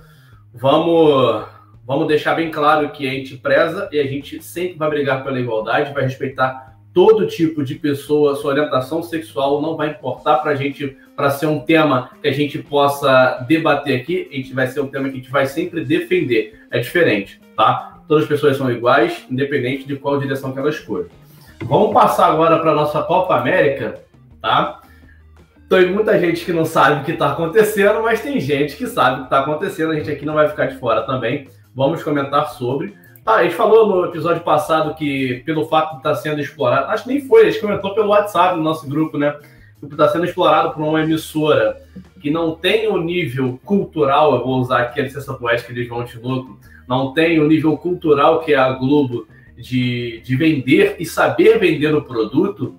[0.53, 1.45] vamos
[1.87, 5.39] vamos deixar bem claro que a gente preza e a gente sempre vai brigar pela
[5.39, 10.55] igualdade, vai respeitar todo tipo de pessoa, sua orientação sexual não vai importar para a
[10.55, 14.81] gente, para ser um tema que a gente possa debater aqui, a gente vai ser
[14.81, 16.59] um tema que a gente vai sempre defender.
[16.69, 18.01] É diferente, tá?
[18.05, 21.07] Todas as pessoas são iguais, independente de qual direção que elas escolhem.
[21.61, 24.01] Vamos passar agora para nossa Copa América,
[24.41, 24.81] tá?
[25.69, 29.15] Tem muita gente que não sabe o que está acontecendo, mas tem gente que sabe
[29.15, 29.91] o que está acontecendo.
[29.91, 31.47] A gente aqui não vai ficar de fora também.
[31.77, 32.95] Vamos comentar sobre.
[33.23, 37.03] Ah, a gente falou no episódio passado que, pelo fato de estar sendo explorado, acho
[37.03, 39.37] que nem foi, a gente comentou pelo WhatsApp no nosso grupo, né?
[39.79, 41.79] Que está sendo explorado por uma emissora
[42.19, 46.03] que não tem o nível cultural, eu vou usar aqui a licença poética de João
[46.03, 51.59] Tinoco, não tem o nível cultural que é a Globo de, de vender e saber
[51.59, 52.75] vender o produto,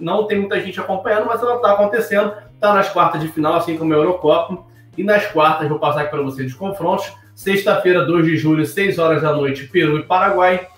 [0.00, 3.76] não tem muita gente acompanhando, mas ela está acontecendo, está nas quartas de final, assim
[3.76, 4.64] como a Eurocopa,
[4.98, 9.00] e nas quartas, vou passar aqui para vocês os confrontos, Sexta-feira, 2 de julho, 6
[9.00, 10.68] horas da noite, Peru e Paraguai.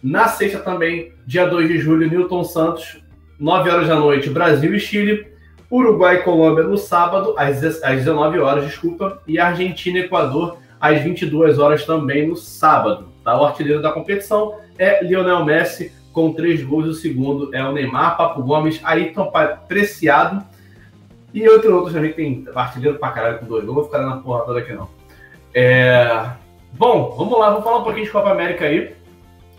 [0.00, 3.02] Na sexta também, dia 2 de julho, Newton Santos,
[3.40, 5.26] 9 horas da noite, Brasil e Chile.
[5.68, 9.20] Uruguai e Colômbia no sábado, às 19 horas, desculpa.
[9.26, 13.08] E Argentina e Equador, às 22 horas também no sábado.
[13.24, 13.36] Tá?
[13.36, 16.86] O artilheiro da competição é Lionel Messi, com três gols.
[16.86, 19.32] O segundo é o Neymar, Papo Gomes, Ayrton
[19.66, 20.40] Preciado.
[21.34, 23.64] E outro outro também tem artilheiro pra caralho com dois.
[23.64, 24.94] Não vou ficar na porra toda aqui não.
[25.58, 26.32] É...
[26.74, 28.94] Bom, vamos lá, vamos falar um pouquinho de Copa América aí.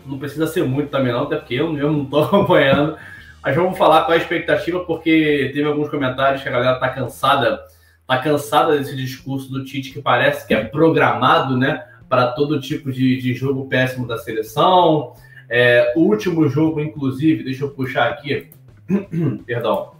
[0.06, 2.96] Não precisa ser muito também, não, até porque eu, eu não estou acompanhando.
[3.42, 6.88] Mas vamos falar qual é a expectativa, porque teve alguns comentários que a galera tá
[6.88, 7.64] cansada,
[8.06, 12.92] tá cansada desse discurso do Tite que parece que é programado, né, para todo tipo
[12.92, 15.14] de, de jogo péssimo da seleção.
[15.50, 18.50] É, o último jogo, inclusive, deixa eu puxar aqui,
[19.44, 19.94] perdão.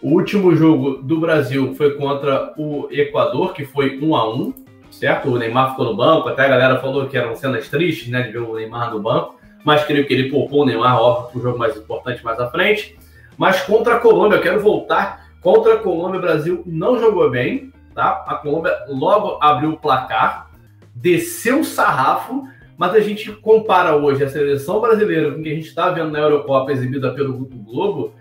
[0.00, 4.61] O último jogo do Brasil foi contra o Equador, que foi 1 a 1
[4.92, 5.28] certo?
[5.28, 8.32] O Neymar ficou no banco, até a galera falou que eram cenas tristes, né, de
[8.32, 11.42] ver o Neymar no banco, mas creio que ele poupou o Neymar, óbvio, para o
[11.42, 12.96] jogo mais importante mais à frente.
[13.36, 15.30] Mas contra a Colômbia, eu quero voltar.
[15.40, 18.24] Contra a Colômbia, o Brasil não jogou bem, tá?
[18.26, 20.50] A Colômbia logo abriu o placar,
[20.94, 25.54] desceu o sarrafo, mas a gente compara hoje a seleção brasileira com o que a
[25.54, 28.12] gente está vendo na Eurocopa exibida pelo Grupo Globo.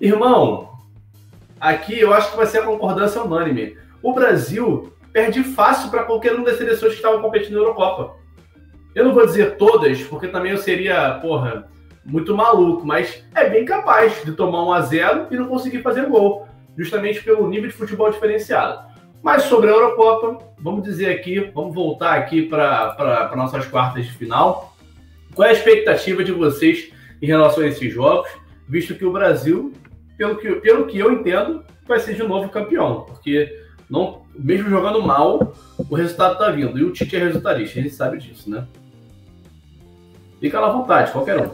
[0.00, 0.70] Irmão,
[1.60, 3.76] aqui eu acho que vai ser a concordância unânime.
[4.02, 8.16] O Brasil perde fácil para qualquer uma das seleções que estavam competindo na Eurocopa.
[8.96, 11.70] Eu não vou dizer todas, porque também eu seria, porra,
[12.04, 16.06] muito maluco, mas é bem capaz de tomar um a 0 e não conseguir fazer
[16.06, 18.92] gol, justamente pelo nível de futebol diferenciado.
[19.22, 24.76] Mas sobre a Eurocopa, vamos dizer aqui, vamos voltar aqui para nossas quartas de final.
[25.32, 28.28] Qual é a expectativa de vocês em relação a esses jogos,
[28.68, 29.72] visto que o Brasil,
[30.18, 35.02] pelo que, pelo que eu entendo, vai ser de novo campeão, porque não, mesmo jogando
[35.02, 36.78] mal, o resultado tá vindo.
[36.78, 38.66] E o Tite é resultadista, a gente sabe disso, né?
[40.40, 41.50] Fica lá à vontade, qualquer um.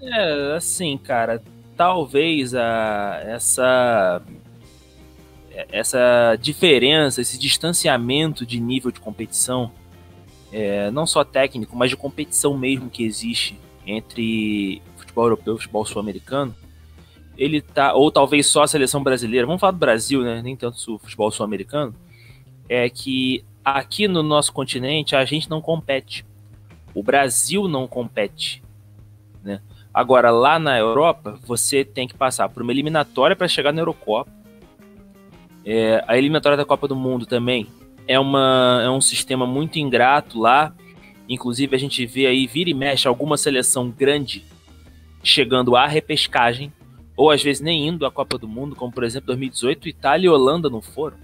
[0.00, 1.42] É, assim, cara,
[1.76, 4.22] talvez a, essa
[5.70, 9.70] essa diferença, esse distanciamento de nível de competição,
[10.50, 15.84] é, não só técnico, mas de competição mesmo que existe entre futebol europeu e futebol
[15.84, 16.54] sul-americano,
[17.36, 20.42] ele tá, ou talvez só a seleção brasileira, vamos falar do Brasil, né?
[20.42, 21.94] Nem tanto o futebol sul-americano,
[22.68, 26.24] é que aqui no nosso continente a gente não compete.
[26.94, 28.62] O Brasil não compete,
[29.42, 29.60] né?
[29.92, 34.30] Agora lá na Europa você tem que passar por uma eliminatória para chegar na Eurocopa.
[35.64, 37.68] É, a eliminatória da Copa do Mundo também
[38.08, 40.74] é, uma, é um sistema muito ingrato lá,
[41.28, 44.44] Inclusive, a gente vê aí, vira e mexe, alguma seleção grande
[45.22, 46.72] chegando à repescagem,
[47.22, 50.28] ou às vezes nem indo à Copa do Mundo, como por exemplo 2018, Itália e
[50.28, 51.16] Holanda não foram.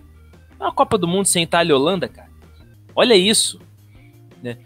[0.53, 2.31] É uma Copa do Mundo sem Itália e Holanda, cara.
[2.95, 3.61] Olha isso.
[4.41, 4.59] Né?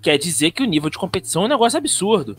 [0.00, 2.38] Quer dizer que o nível de competição é um negócio absurdo.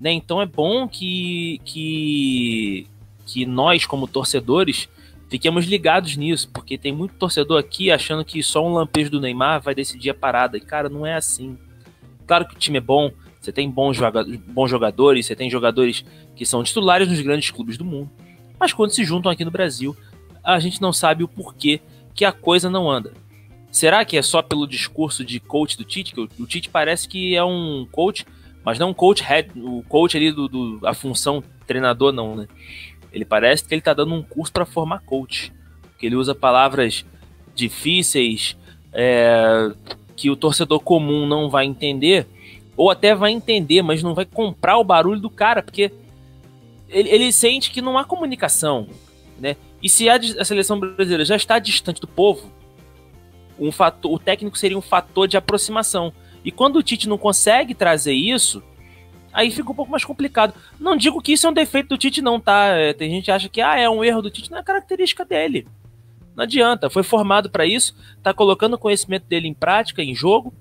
[0.00, 0.10] Né?
[0.10, 2.86] Então é bom que, que,
[3.26, 4.88] que nós, como torcedores,
[5.28, 9.60] fiquemos ligados nisso, porque tem muito torcedor aqui achando que só um lampejo do Neymar
[9.60, 10.56] vai decidir a parada.
[10.56, 11.58] E, cara, não é assim.
[12.26, 13.12] Claro que o time é bom,
[13.48, 13.98] você tem bons,
[14.46, 16.04] bons jogadores, você tem jogadores
[16.36, 18.10] que são titulares nos grandes clubes do mundo.
[18.60, 19.96] Mas quando se juntam aqui no Brasil,
[20.44, 21.80] a gente não sabe o porquê
[22.14, 23.14] que a coisa não anda.
[23.70, 26.12] Será que é só pelo discurso de coach do Tite?
[26.12, 28.26] Que o, Tite parece que é um coach,
[28.62, 32.48] mas não um coach head, o coach ali do, do a função treinador não, né?
[33.10, 35.52] Ele parece que ele tá dando um curso para formar coach,
[35.98, 37.04] que ele usa palavras
[37.54, 38.56] difíceis
[38.92, 39.72] é,
[40.16, 42.26] que o torcedor comum não vai entender,
[42.78, 45.90] ou até vai entender, mas não vai comprar o barulho do cara, porque
[46.88, 48.86] ele, ele sente que não há comunicação,
[49.36, 49.56] né?
[49.82, 52.48] E se a, a seleção brasileira já está distante do povo,
[53.58, 56.12] um fator, o técnico seria um fator de aproximação.
[56.44, 58.62] E quando o Tite não consegue trazer isso,
[59.32, 60.54] aí fica um pouco mais complicado.
[60.78, 62.66] Não digo que isso é um defeito do Tite, não, tá?
[62.66, 65.24] É, tem gente que acha que ah, é um erro do Tite, não é característica
[65.24, 65.66] dele.
[66.36, 70.54] Não adianta, foi formado para isso, tá colocando o conhecimento dele em prática, em jogo,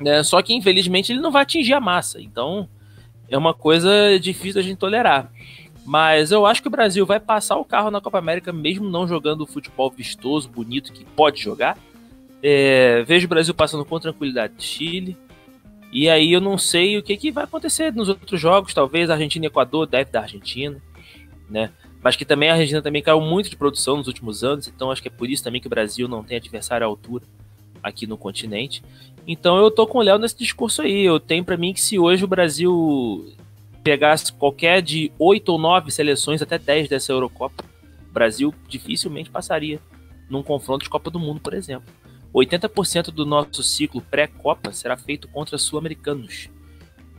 [0.00, 0.22] né?
[0.22, 2.20] Só que infelizmente ele não vai atingir a massa.
[2.20, 2.68] Então
[3.28, 5.30] é uma coisa difícil da gente tolerar.
[5.84, 9.06] Mas eu acho que o Brasil vai passar o carro na Copa América, mesmo não
[9.06, 11.76] jogando o futebol vistoso, bonito que pode jogar.
[12.42, 15.16] É, vejo o Brasil passando com tranquilidade de Chile.
[15.92, 18.72] E aí eu não sei o que, que vai acontecer nos outros jogos.
[18.72, 20.80] Talvez Argentina e Equador deve da Argentina,
[21.50, 21.70] né?
[22.02, 24.68] Mas que também a Argentina também caiu muito de produção nos últimos anos.
[24.68, 27.24] Então acho que é por isso também que o Brasil não tem adversário à altura
[27.82, 28.82] aqui no continente.
[29.26, 31.04] Então eu tô com o Léo nesse discurso aí.
[31.04, 33.32] Eu tenho para mim que se hoje o Brasil
[33.82, 37.64] pegasse qualquer de oito ou nove seleções, até 10 dessa Eurocopa,
[38.08, 39.80] o Brasil dificilmente passaria
[40.28, 41.92] num confronto de Copa do Mundo, por exemplo.
[42.34, 46.48] 80% do nosso ciclo pré-Copa será feito contra sul-americanos.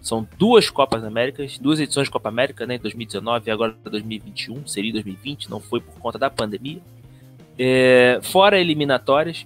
[0.01, 4.91] São duas Copas Américas, duas edições de Copa América, né, 2019 e agora 2021, seria
[4.91, 6.81] 2020, não foi por conta da pandemia.
[7.57, 9.45] É, fora eliminatórias,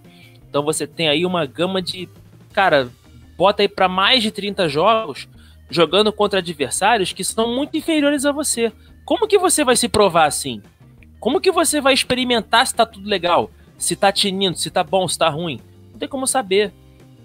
[0.50, 2.10] então você tem aí uma gama de,
[2.58, 2.90] cara,
[3.38, 5.28] bota aí para mais de 30 jogos
[5.70, 8.72] jogando contra adversários que são muito inferiores a você.
[9.06, 10.62] Como que você vai se provar assim?
[11.20, 13.52] Como que você vai experimentar se tá tudo legal?
[13.78, 15.60] se tá tinindo, se tá bom, se tá ruim.
[15.92, 16.74] Não tem como saber,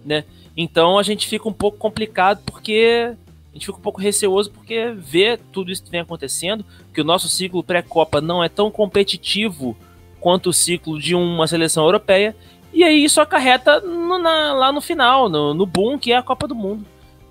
[0.05, 0.25] né?
[0.57, 3.14] Então a gente fica um pouco complicado porque
[3.51, 7.05] a gente fica um pouco receoso porque vê tudo isso que vem acontecendo, que o
[7.05, 9.77] nosso ciclo pré-copa não é tão competitivo
[10.21, 12.37] quanto o ciclo de uma seleção europeia,
[12.73, 16.23] e aí isso acarreta no, na, lá no final, no, no boom que é a
[16.23, 16.85] Copa do Mundo,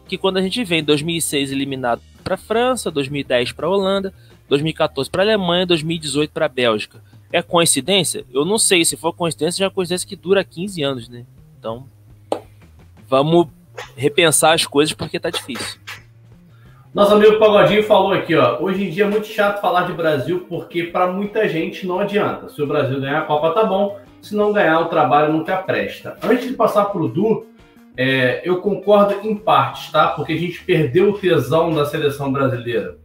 [0.08, 4.14] que quando a gente vem 2006 eliminado para França, 2010 para Holanda,
[4.48, 7.02] 2014 para Alemanha, 2018 para Bélgica.
[7.32, 8.26] É coincidência?
[8.32, 8.84] Eu não sei.
[8.84, 11.26] Se for coincidência, já é coincidência que dura 15 anos, né?
[11.58, 11.86] Então,
[13.08, 13.48] vamos
[13.96, 15.80] repensar as coisas porque tá difícil.
[16.94, 18.60] Nosso amigo Pagodinho falou aqui, ó.
[18.60, 22.50] Hoje em dia é muito chato falar de Brasil porque para muita gente não adianta.
[22.50, 23.98] Se o Brasil ganhar a Copa, tá bom.
[24.22, 26.18] Se não ganhar, o trabalho nunca presta.
[26.24, 27.48] Antes de passar pro Du,
[27.98, 30.10] é, eu concordo em partes, tá?
[30.10, 32.98] Porque a gente perdeu o tesão da seleção brasileira.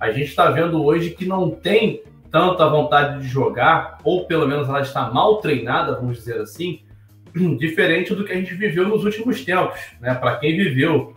[0.00, 4.48] A gente está vendo hoje que não tem tanto a vontade de jogar, ou pelo
[4.48, 6.80] menos ela está mal treinada, vamos dizer assim,
[7.58, 10.14] diferente do que a gente viveu nos últimos tempos, né?
[10.14, 11.14] Para quem viveu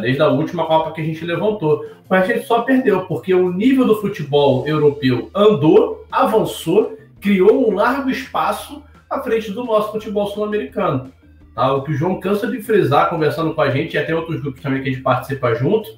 [0.00, 1.86] desde a última Copa que a gente levantou.
[2.10, 7.74] Mas a gente só perdeu, porque o nível do futebol europeu andou, avançou, criou um
[7.74, 11.12] largo espaço à frente do nosso futebol sul-americano.
[11.54, 11.72] Tá?
[11.72, 14.62] O que o João cansa de frisar, conversando com a gente, e até outros grupos
[14.62, 15.96] também que a gente participa junto,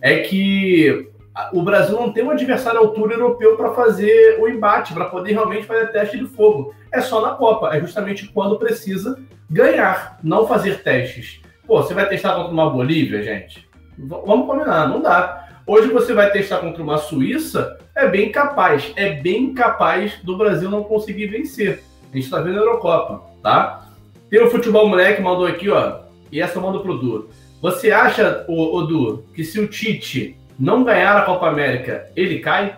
[0.00, 1.08] é que
[1.52, 5.32] o Brasil não tem um adversário à altura europeu para fazer o embate, para poder
[5.32, 6.74] realmente fazer teste de fogo.
[6.92, 9.18] É só na Copa, é justamente quando precisa
[9.50, 11.40] ganhar, não fazer testes.
[11.66, 13.68] Pô, você vai testar contra uma Bolívia, gente?
[13.98, 15.48] Vamos combinar, não dá.
[15.66, 20.68] Hoje você vai testar contra uma Suíça, é bem capaz, é bem capaz do Brasil
[20.68, 21.82] não conseguir vencer.
[22.12, 23.88] A gente está vendo a Eurocopa, tá?
[24.28, 26.00] Tem o Futebol Moleque, mandou aqui, ó,
[26.30, 27.30] e essa eu mando pro Du.
[27.62, 32.40] Você acha, o, o Du, que se o Tite não ganhar a Copa América, ele
[32.40, 32.76] cai?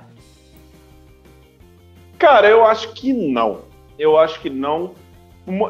[2.17, 3.63] Cara, eu acho que não.
[3.99, 4.95] Eu acho que não.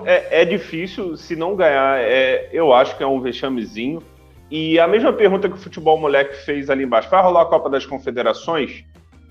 [0.05, 4.03] É, é difícil, se não ganhar, é, eu acho que é um vexamezinho.
[4.51, 7.71] E a mesma pergunta que o Futebol Moleque fez ali embaixo: vai rolar a Copa
[7.71, 8.85] das Confederações?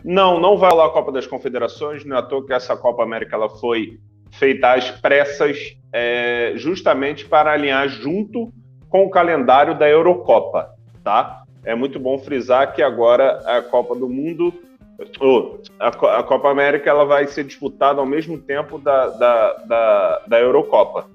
[0.04, 2.04] Não, não vai rolar a Copa das Confederações.
[2.04, 4.00] Não é à toa que essa Copa América ela foi
[4.34, 8.52] feita às pressas, é, justamente para alinhar junto
[8.90, 10.70] com o calendário da Eurocopa,
[11.04, 11.44] tá?
[11.66, 14.54] É muito bom frisar que agora a Copa do Mundo,
[15.20, 20.22] ou a, a Copa América, ela vai ser disputada ao mesmo tempo da, da, da,
[20.28, 21.10] da Eurocopa,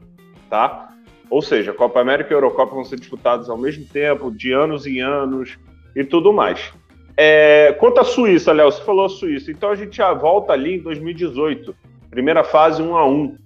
[0.48, 0.88] tá?
[1.30, 5.00] Ou seja, Copa América e Eurocopa vão ser disputados ao mesmo tempo, de anos em
[5.00, 5.58] anos
[5.94, 6.72] e tudo mais.
[7.16, 10.82] É, quanto à Suíça, Léo, você falou Suíça, então a gente já volta ali em
[10.82, 11.74] 2018,
[12.10, 13.36] primeira fase 1 a 1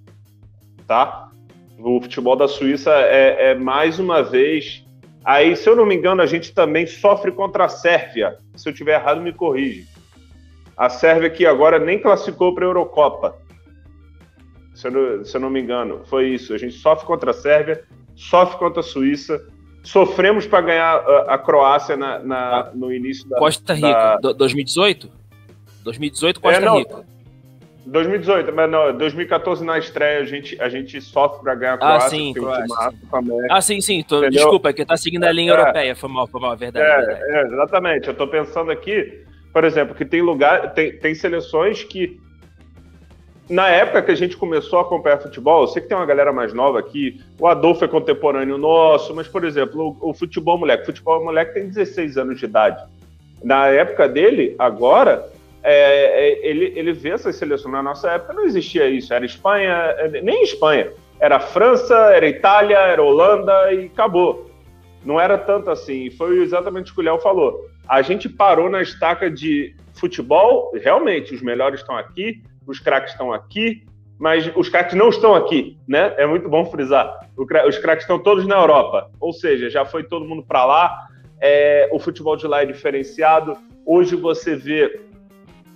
[0.87, 1.29] tá?
[1.79, 4.85] O futebol da Suíça é, é mais uma vez.
[5.25, 8.37] Aí, se eu não me engano, a gente também sofre contra a Sérvia.
[8.55, 9.87] Se eu tiver errado, me corrige.
[10.77, 13.35] A Sérvia que agora nem classificou para a Eurocopa.
[14.73, 16.53] Se eu, não, se eu não me engano, foi isso.
[16.53, 17.83] A gente sofre contra a Sérvia,
[18.15, 19.45] sofre contra a Suíça,
[19.83, 23.37] sofremos para ganhar a, a Croácia na, na, no início da.
[23.37, 24.31] Costa Rica, da...
[24.33, 25.09] 2018?
[25.83, 27.05] 2018, Costa é, Rica.
[27.85, 32.07] 2018, mas não, 2014 na estreia a gente, a gente sofre para ganhar a Croácia.
[32.07, 32.93] Ah, sim, Croácia.
[33.49, 34.03] ah, sim, sim.
[34.03, 35.95] Tô, desculpa, é que tá seguindo a linha é, europeia.
[35.95, 36.85] Foi mal, foi mal, é verdade.
[36.85, 37.31] É, verdade.
[37.31, 38.07] é, exatamente.
[38.07, 42.21] Eu tô pensando aqui, por exemplo, que tem lugar, tem, tem seleções que
[43.49, 46.31] na época que a gente começou a acompanhar futebol, eu sei que tem uma galera
[46.31, 50.83] mais nova aqui, o Adolfo é contemporâneo nosso, mas, por exemplo, o, o futebol moleque,
[50.83, 52.81] o futebol moleque tem 16 anos de idade.
[53.43, 55.29] Na época dele, agora,
[55.63, 57.71] é, é, ele, ele vê essas seleções.
[57.71, 59.13] Na nossa época não existia isso.
[59.13, 60.91] Era Espanha, é, nem Espanha.
[61.19, 64.51] Era França, era Itália, era Holanda e acabou.
[65.05, 66.09] Não era tanto assim.
[66.11, 67.65] Foi exatamente o que o Léo falou.
[67.87, 70.71] A gente parou na estaca de futebol.
[70.75, 73.85] Realmente, os melhores estão aqui, os craques estão aqui,
[74.19, 76.13] mas os craques não estão aqui, né?
[76.17, 77.19] É muito bom frisar.
[77.37, 79.09] Os craques estão todos na Europa.
[79.19, 81.07] Ou seja, já foi todo mundo para lá.
[81.39, 83.57] É, o futebol de lá é diferenciado.
[83.85, 85.01] Hoje você vê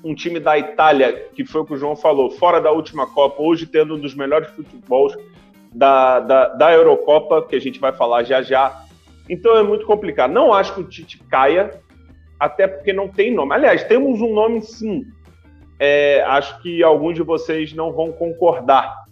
[0.04, 3.42] um time da Itália, que foi o que o João falou, fora da última Copa,
[3.42, 5.18] hoje tendo um dos melhores futebols
[5.74, 8.84] da, da, da Eurocopa, que a gente vai falar já já.
[9.30, 10.32] Então é muito complicado.
[10.32, 11.82] Não acho que o Tite caia,
[12.40, 13.54] até porque não tem nome.
[13.54, 15.06] Aliás, temos um nome sim.
[15.80, 19.06] É, acho que alguns de vocês não vão concordar,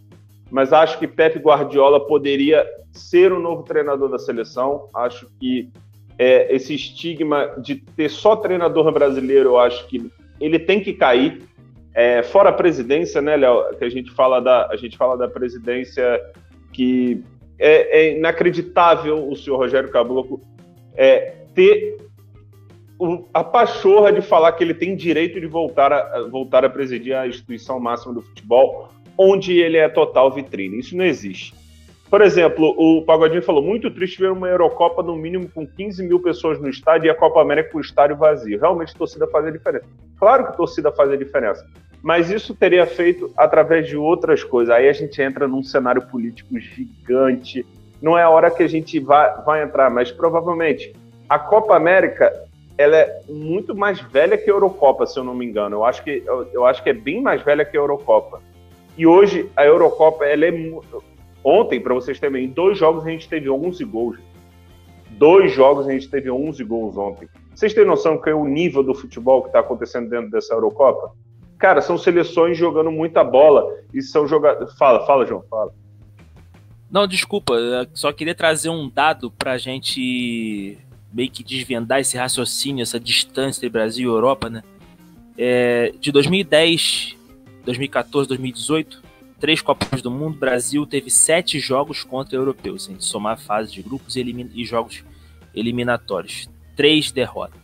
[0.49, 4.87] mas acho que Pep Guardiola poderia ser o novo treinador da seleção.
[4.95, 5.69] Acho que
[6.17, 10.09] é, esse estigma de ter só treinador brasileiro, eu acho que
[10.39, 11.43] ele tem que cair.
[11.93, 13.75] É, fora a presidência, né, Léo?
[13.77, 16.21] Que a gente fala da a gente fala da presidência
[16.73, 17.23] que
[17.57, 20.41] é, é inacreditável o senhor Rogério Caboclo
[20.95, 21.97] é, ter
[23.33, 27.27] a pachorra de falar que ele tem direito de voltar a, voltar a presidir a
[27.27, 30.79] instituição máxima do futebol, onde ele é total vitrine.
[30.79, 31.53] Isso não existe.
[32.09, 36.19] Por exemplo, o Pagodinho falou: muito triste ver uma Eurocopa no mínimo com 15 mil
[36.19, 38.59] pessoas no estádio e a Copa América com o estádio vazio.
[38.59, 39.85] Realmente a torcida faz a diferença.
[40.19, 41.65] Claro que a torcida faz a diferença,
[42.01, 44.73] mas isso teria feito através de outras coisas.
[44.73, 47.65] Aí a gente entra num cenário político gigante.
[48.01, 50.93] Não é a hora que a gente vai, vai entrar, mas provavelmente
[51.27, 52.31] a Copa América
[52.77, 55.77] ela é muito mais velha que a Eurocopa, se eu não me engano.
[55.77, 58.41] Eu acho que, eu, eu acho que é bem mais velha que a Eurocopa.
[58.97, 60.51] E hoje a Eurocopa ela é
[61.45, 64.17] Ontem, para vocês terem em dois jogos a gente teve 11 gols.
[65.11, 67.29] Dois jogos a gente teve 11 gols ontem.
[67.53, 71.13] Vocês têm noção que é o nível do futebol que está acontecendo dentro dessa Eurocopa?
[71.59, 74.75] Cara, são seleções jogando muita bola e são jogadores.
[74.75, 75.71] Fala, fala, João, fala.
[76.89, 77.53] Não, desculpa,
[77.93, 80.79] só queria trazer um dado para a gente
[81.13, 84.63] meio que desvendar esse raciocínio, essa distância entre Brasil e Europa, né?
[85.37, 87.15] É, de 2010,
[87.63, 89.04] 2014, 2018,
[89.39, 93.71] três Copas do Mundo, Brasil teve sete jogos contra europeus, se a gente somar fase
[93.71, 94.21] de grupos e,
[94.53, 95.03] e jogos
[95.53, 96.49] eliminatórios.
[96.75, 97.61] Três derrotas.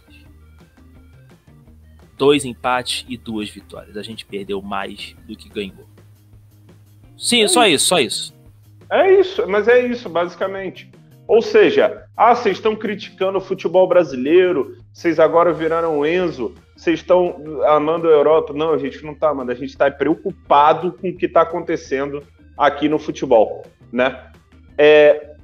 [2.17, 3.97] Dois empates e duas vitórias.
[3.97, 5.87] A gente perdeu mais do que ganhou.
[7.17, 7.75] Sim, é só isso.
[7.75, 8.33] isso, só isso.
[8.89, 10.89] É isso, mas é isso, basicamente.
[11.27, 17.35] Ou seja, ah, vocês estão criticando o futebol brasileiro, vocês agora viraram Enzo, vocês estão
[17.67, 18.53] amando a Europa.
[18.53, 22.23] Não, a gente não está amando, a gente está preocupado com o que está acontecendo
[22.57, 23.61] aqui no futebol,
[23.91, 24.31] né?
[24.75, 25.35] É,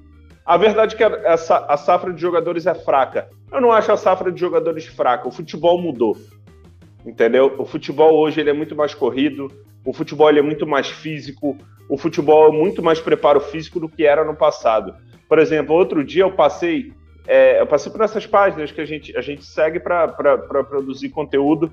[0.44, 3.30] a verdade é que essa, a safra de jogadores é fraca.
[3.52, 5.28] Eu não acho a safra de jogadores fraca.
[5.28, 6.18] O futebol mudou,
[7.06, 7.54] entendeu?
[7.60, 9.52] O futebol hoje ele é muito mais corrido,
[9.86, 11.56] o futebol ele é muito mais físico,
[11.88, 14.96] o futebol é muito mais preparo físico do que era no passado.
[15.30, 16.94] Por exemplo, outro dia eu passei
[17.28, 20.08] é, eu passei por essas páginas que a gente, a gente segue para
[20.64, 21.72] produzir conteúdo.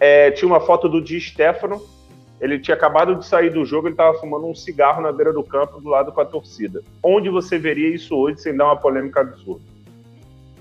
[0.00, 1.80] É, tinha uma foto do Di Stefano.
[2.38, 5.42] Ele tinha acabado de sair do jogo, ele estava fumando um cigarro na beira do
[5.42, 6.82] campo, do lado com a torcida.
[7.02, 9.62] Onde você veria isso hoje sem dar uma polêmica absurda?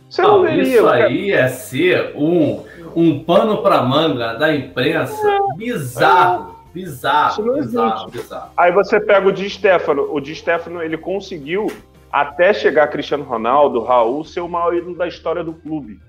[0.10, 0.64] Você não, não veria.
[0.64, 2.64] Isso aí é ser um,
[2.96, 6.52] um pano para manga da imprensa é, bizarro.
[6.52, 6.56] É.
[6.76, 8.52] Bizarro, bizarro, bizarro.
[8.58, 10.14] Aí você pega o Di Stefano.
[10.14, 11.68] O Di Stefano, ele conseguiu
[12.16, 15.99] até chegar Cristiano Ronaldo, Raul ser o maior ídolo da história do clube.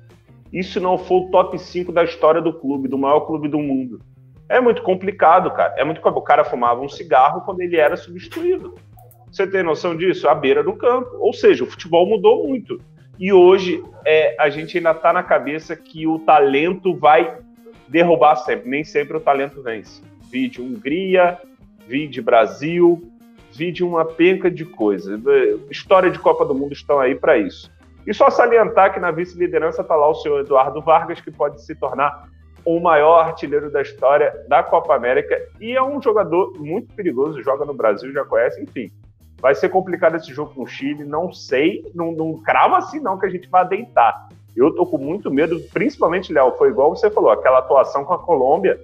[0.52, 3.98] Isso não for o top 5 da história do clube, do maior clube do mundo.
[4.48, 5.74] É muito complicado, cara.
[5.76, 8.76] É muito O cara fumava um cigarro quando ele era substituído.
[9.32, 10.28] Você tem noção disso?
[10.28, 11.10] À beira do campo.
[11.18, 12.80] Ou seja, o futebol mudou muito.
[13.18, 17.36] E hoje é, a gente ainda está na cabeça que o talento vai
[17.88, 18.70] derrubar sempre.
[18.70, 20.00] Nem sempre o talento vence.
[20.30, 21.36] Vide Hungria,
[21.88, 23.10] vide Brasil,
[23.56, 25.20] vide uma penca de coisas.
[25.70, 27.70] História de Copa do Mundo estão aí para isso.
[28.06, 31.74] E só salientar que na vice-liderança está lá o senhor Eduardo Vargas, que pode se
[31.74, 32.28] tornar
[32.64, 37.64] o maior artilheiro da história da Copa América e é um jogador muito perigoso, joga
[37.64, 38.90] no Brasil, já conhece, enfim.
[39.40, 43.18] Vai ser complicado esse jogo com o Chile, não sei, não, não crava assim não
[43.18, 44.28] que a gente vai deitar.
[44.56, 48.18] Eu tô com muito medo, principalmente, Léo, foi igual você falou, aquela atuação com a
[48.18, 48.80] Colômbia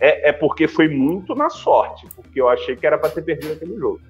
[0.00, 3.52] é, é porque foi muito na sorte, porque eu achei que era para ter perdido
[3.52, 4.00] aquele jogo.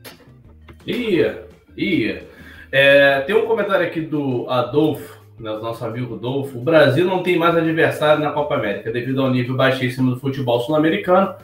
[0.86, 2.26] Ia, ia.
[2.70, 6.58] É, tem um comentário aqui do Adolfo, né, nosso amigo Adolfo.
[6.58, 10.60] O Brasil não tem mais adversário na Copa América devido ao nível baixíssimo do futebol
[10.60, 11.34] sul-americano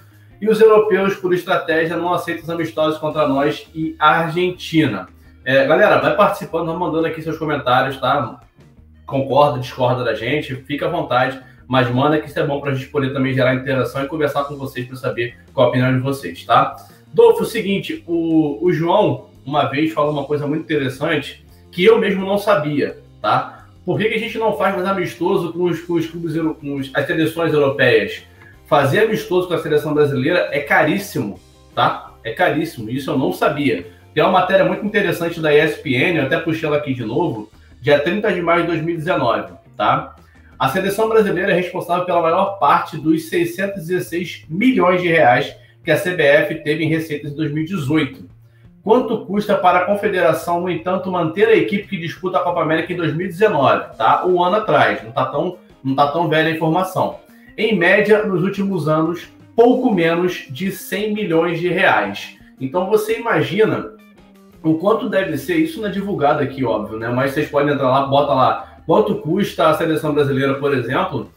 [0.42, 5.08] e os europeus, por estratégia, não aceitam os amistosos contra nós e a Argentina.
[5.44, 8.40] É, galera, vai participando, vai mandando aqui seus comentários, tá?
[9.06, 11.40] Concorda, discorda da gente, fica à vontade,
[11.72, 14.44] mas manda que isso é bom para a gente poder também gerar interação e conversar
[14.44, 16.76] com vocês para saber qual a opinião de vocês, tá?
[17.14, 21.82] Dolfo, é o seguinte, o, o João uma vez falou uma coisa muito interessante que
[21.82, 23.68] eu mesmo não sabia, tá?
[23.86, 26.76] Por que, que a gente não faz mais amistoso com os, com os clubes, com
[26.76, 28.22] os, as seleções europeias?
[28.66, 31.40] fazer amistoso com a seleção brasileira é caríssimo,
[31.74, 32.12] tá?
[32.22, 33.86] É caríssimo, isso eu não sabia.
[34.14, 37.50] Tem uma matéria muito interessante da ESPN, eu até puxei ela aqui de novo,
[37.80, 40.16] dia 30 de maio de 2019, tá?
[40.62, 45.98] A seleção brasileira é responsável pela maior parte dos 616 milhões de reais que a
[45.98, 48.30] CBF teve em receitas em 2018.
[48.80, 52.92] Quanto custa para a confederação, no entanto, manter a equipe que disputa a Copa América
[52.92, 54.24] em 2019, tá?
[54.24, 57.18] Um ano atrás, não tá tão, não tá tão velha a informação
[57.58, 62.38] em média, nos últimos anos, pouco menos de 100 milhões de reais.
[62.60, 63.96] Então você imagina
[64.62, 67.08] o quanto deve ser, isso não é divulgado aqui, óbvio, né?
[67.08, 71.30] Mas vocês podem entrar lá, bota lá quanto custa a seleção brasileira, por exemplo,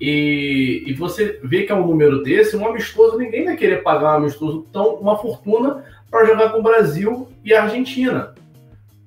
[0.00, 4.14] e, e você vê que é um número desse, um amistoso, ninguém vai querer pagar
[4.14, 8.34] um amistoso tão uma fortuna para jogar com o Brasil e a Argentina.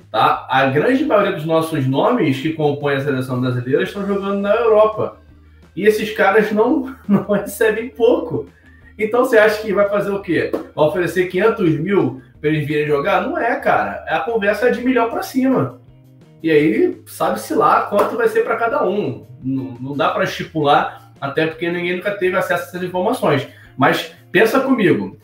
[0.10, 0.48] Tá?
[0.50, 5.18] A grande maioria dos nossos nomes que compõem a seleção brasileira estão jogando na Europa.
[5.76, 8.48] E esses caras não, não recebem pouco.
[8.98, 10.50] Então você acha que vai fazer o quê?
[10.74, 13.22] Vai oferecer 500 mil para eles virem jogar?
[13.22, 14.06] Não é, cara.
[14.08, 15.82] A conversa é de milhão para cima.
[16.46, 19.26] E aí, sabe-se lá quanto vai ser para cada um.
[19.44, 23.48] Não, não dá para estipular, até porque ninguém nunca teve acesso a essas informações.
[23.76, 25.18] Mas pensa comigo: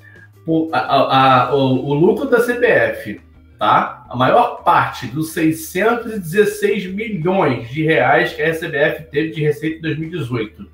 [0.47, 3.21] o, a, a, o, o lucro da CBF
[3.59, 4.07] tá?
[4.09, 9.81] A maior parte dos 616 milhões de reais que a SBF teve de receita em
[9.81, 10.67] 2018.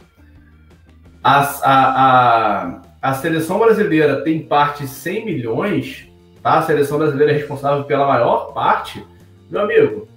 [1.21, 6.07] A, a, a, a seleção brasileira tem parte 100 milhões,
[6.41, 6.59] tá?
[6.59, 9.05] A seleção brasileira é responsável pela maior parte,
[9.51, 10.07] meu amigo,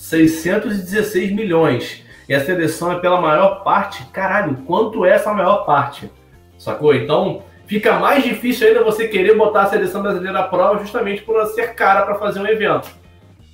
[0.00, 2.02] 616 milhões.
[2.26, 6.10] E a seleção é pela maior parte, caralho, quanto é essa maior parte?
[6.58, 6.94] Sacou?
[6.94, 11.44] Então, fica mais difícil ainda você querer botar a seleção brasileira à prova justamente por
[11.48, 12.88] ser cara para fazer um evento.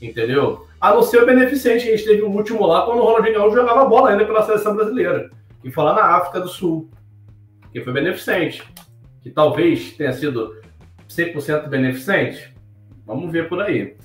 [0.00, 0.66] Entendeu?
[0.80, 3.56] A não ser o beneficente, a gente teve o último lá quando o Ronaldinho Gaúcho
[3.56, 5.30] jogava bola ainda pela seleção brasileira.
[5.64, 6.88] E foi lá na África do Sul,
[7.72, 8.62] que foi beneficente.
[9.20, 10.60] Que talvez tenha sido
[11.08, 12.54] 100% beneficente.
[13.04, 13.96] Vamos ver por aí.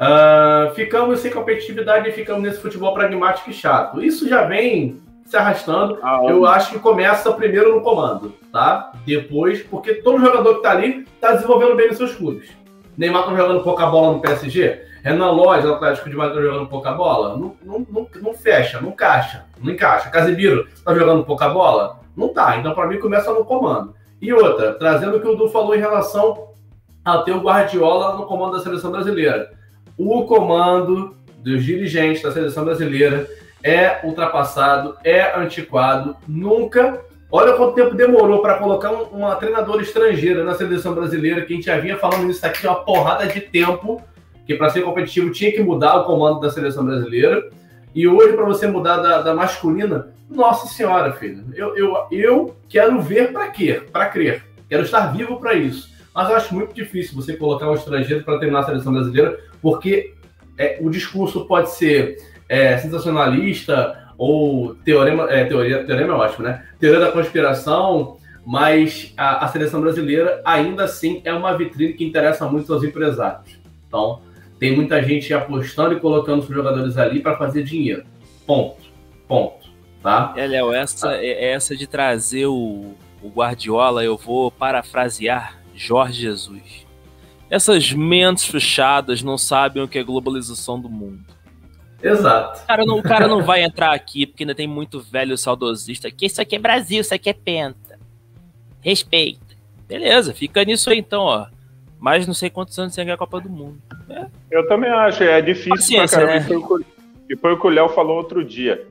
[0.00, 4.02] Uh, ficamos sem competitividade e ficamos nesse futebol pragmático e chato.
[4.02, 5.98] Isso já vem se arrastando.
[6.02, 8.92] Ah, eu acho que começa primeiro no comando, tá?
[9.06, 12.50] Depois, porque todo jogador que tá ali tá desenvolvendo bem nos seus clubes.
[12.96, 14.82] Neymar tá jogando pouca bola no PSG.
[15.02, 17.36] Renan Lodge, no Atlético de Madrid, tá jogando pouca bola.
[17.36, 20.10] Não, não, não, não, fecha, não encaixa, não encaixa.
[20.10, 22.00] Casemiro tá jogando pouca bola?
[22.16, 22.56] Não tá.
[22.56, 23.94] Então, para mim, começa no comando.
[24.20, 26.50] E outra, trazendo o que o Du falou em relação
[27.04, 29.50] a ter o Guardiola no comando da seleção brasileira.
[30.04, 33.24] O comando dos dirigentes da seleção brasileira
[33.62, 37.00] é ultrapassado, é antiquado, nunca.
[37.30, 41.56] Olha quanto tempo demorou para colocar um, uma treinadora estrangeira na seleção brasileira, que a
[41.56, 44.02] gente já vinha falando isso aqui uma porrada de tempo,
[44.44, 47.48] que para ser competitivo tinha que mudar o comando da seleção brasileira.
[47.94, 53.00] E hoje, para você mudar da, da, masculina, nossa senhora, filho, eu, eu, eu quero
[53.00, 53.80] ver para quê?
[53.92, 54.42] Para crer.
[54.68, 55.91] Quero estar vivo para isso.
[56.14, 60.14] Mas eu acho muito difícil você colocar um estrangeiro para treinar a seleção brasileira, porque
[60.58, 66.64] é, o discurso pode ser é, sensacionalista ou teorema, é, teoria, teorema é ótimo, né?
[66.78, 72.46] Teoria da conspiração, mas a, a, seleção brasileira ainda assim é uma vitrine que interessa
[72.46, 73.58] muito aos empresários.
[73.88, 74.20] Então,
[74.58, 78.04] Tem muita gente apostando e colocando os jogadores ali para fazer dinheiro.
[78.46, 78.76] Ponto.
[79.26, 79.66] Ponto.
[80.02, 80.34] Tá?
[80.36, 86.86] É, Léo, essa, é, essa de trazer o, o Guardiola, eu vou parafrasear Jorge Jesus.
[87.50, 91.24] Essas mentes fechadas não sabem o que é globalização do mundo.
[92.02, 92.60] Exato.
[92.62, 96.08] O cara, não, o cara não vai entrar aqui porque ainda tem muito velho saudosista
[96.08, 96.26] aqui.
[96.26, 97.98] Isso aqui é Brasil, isso aqui é penta.
[98.80, 99.40] Respeita.
[99.86, 101.46] Beleza, fica nisso aí então, ó.
[102.00, 103.78] Mas não sei quantos anos sem ganhar a Copa do Mundo.
[104.08, 104.26] É.
[104.50, 106.78] Eu também acho, é difícil Paciência, pra caramba.
[106.78, 106.84] Né?
[107.30, 108.84] E foi o que o Léo falou outro dia.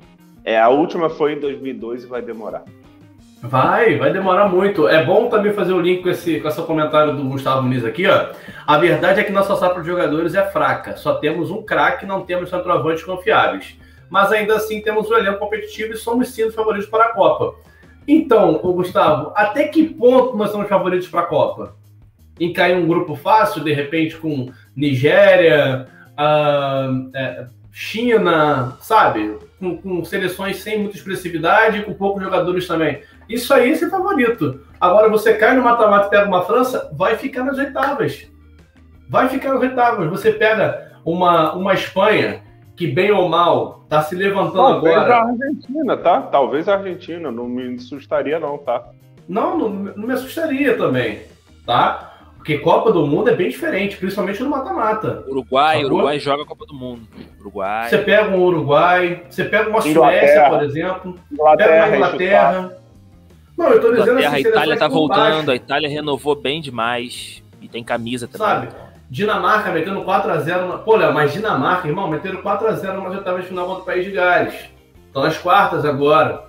[0.45, 2.63] É, a última foi em 2002 e vai demorar.
[3.41, 4.87] Vai, vai demorar muito.
[4.87, 8.05] É bom também fazer o link com esse, com esse comentário do Gustavo Muniz aqui,
[8.05, 8.27] ó.
[8.67, 10.95] A verdade é que nossa safra de jogadores é fraca.
[10.95, 13.75] Só temos um craque, não temos centroavantes confiáveis.
[14.09, 17.55] Mas ainda assim temos um elenco competitivo e somos sim os favoritos para a Copa.
[18.07, 21.75] Então, Gustavo, até que ponto nós somos favoritos para a Copa?
[22.39, 29.37] Em cair um grupo fácil, de repente, com Nigéria, uh, é, China, sabe?
[29.59, 33.01] Com, com, seleções sem muita expressividade e com poucos jogadores também.
[33.27, 34.61] Isso aí é ser favorito.
[34.79, 38.27] Agora você cai no mata-mata e pega uma França, vai ficar nas oitavas.
[39.09, 40.09] Vai ficar nas oitavas.
[40.09, 42.41] Você pega uma, uma Espanha
[42.75, 45.13] que, bem ou mal, está se levantando Talvez agora.
[45.13, 46.21] Talvez a Argentina, tá?
[46.21, 47.31] Talvez a Argentina.
[47.31, 48.83] Não me assustaria, não, tá?
[49.27, 51.21] Não, não, não me assustaria também,
[51.65, 52.11] tá?
[52.41, 55.23] Porque Copa do Mundo é bem diferente, principalmente no mata-mata.
[55.27, 57.07] Uruguai, Uruguai joga a Copa do Mundo.
[57.39, 57.87] Uruguai.
[57.87, 62.80] Você pega um Uruguai, você pega uma Suécia, por exemplo, Inglaterra, pega uma Inglaterra.
[63.61, 67.67] Não, eu tô dizendo assim, a Itália tá voltando, a Itália renovou bem demais e
[67.67, 68.47] tem camisa também.
[68.47, 68.69] Sabe?
[69.07, 70.79] Dinamarca metendo 4x0.
[70.79, 74.11] Pô, Léo, mas Dinamarca, irmão, meteram 4x0 nas oitavas de final contra o País de
[74.11, 74.55] Gales.
[75.05, 76.45] Estão nas quartas agora.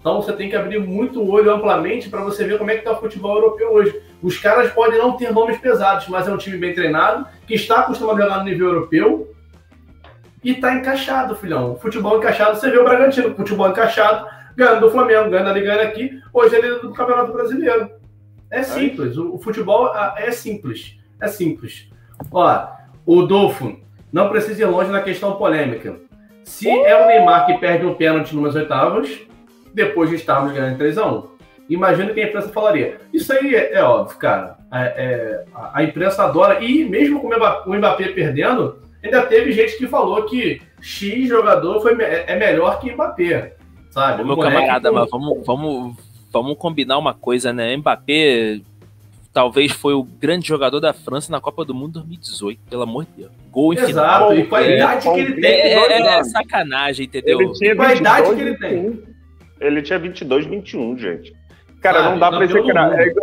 [0.00, 2.84] Então você tem que abrir muito o olho amplamente para você ver como é que
[2.84, 4.00] tá o futebol europeu hoje.
[4.22, 7.80] Os caras podem não ter nomes pesados, mas é um time bem treinado, que está
[7.80, 9.34] acostumado a jogar no nível europeu
[10.42, 11.76] e está encaixado, filhão.
[11.76, 14.26] Futebol encaixado, você vê o Bragantino, futebol encaixado,
[14.56, 16.20] ganhando do Flamengo, ganhando ali, ganhando aqui.
[16.32, 17.90] Hoje ele é do Campeonato Brasileiro.
[18.50, 20.98] É simples, o, o futebol é simples.
[21.20, 21.88] É simples.
[22.32, 22.68] Ó,
[23.04, 23.76] o Dolfo
[24.12, 25.96] não precisa ir longe na questão polêmica.
[26.44, 29.10] Se é o Neymar que perde um pênalti numas oitavas,
[29.74, 31.24] depois de estarmos ganhando 3x1.
[31.68, 32.98] Imagina que a imprensa falaria.
[33.12, 34.56] Isso aí é, é óbvio, cara.
[34.72, 36.62] É, é, a, a, imprensa adora.
[36.62, 42.00] E mesmo com o Mbappé perdendo, ainda teve gente que falou que X jogador foi,
[42.00, 43.55] é, é melhor que Mbappé.
[43.96, 44.22] Sabe?
[44.22, 45.96] Ô, meu camarada, mas vamos, vamos,
[46.30, 47.74] vamos combinar uma coisa, né?
[47.74, 48.60] Mbappé
[49.32, 53.22] talvez foi o grande jogador da França na Copa do Mundo 2018, pelo amor de
[53.22, 53.30] Deus.
[53.50, 55.50] Gol em Exato, e com a idade que ele tem.
[55.50, 57.40] É, é, sacanagem, entendeu?
[57.40, 59.02] Ele tinha 22, com a idade que ele tem.
[59.60, 61.34] Ele tinha 22, 21, gente.
[61.80, 63.14] Cara, não dá para ser é,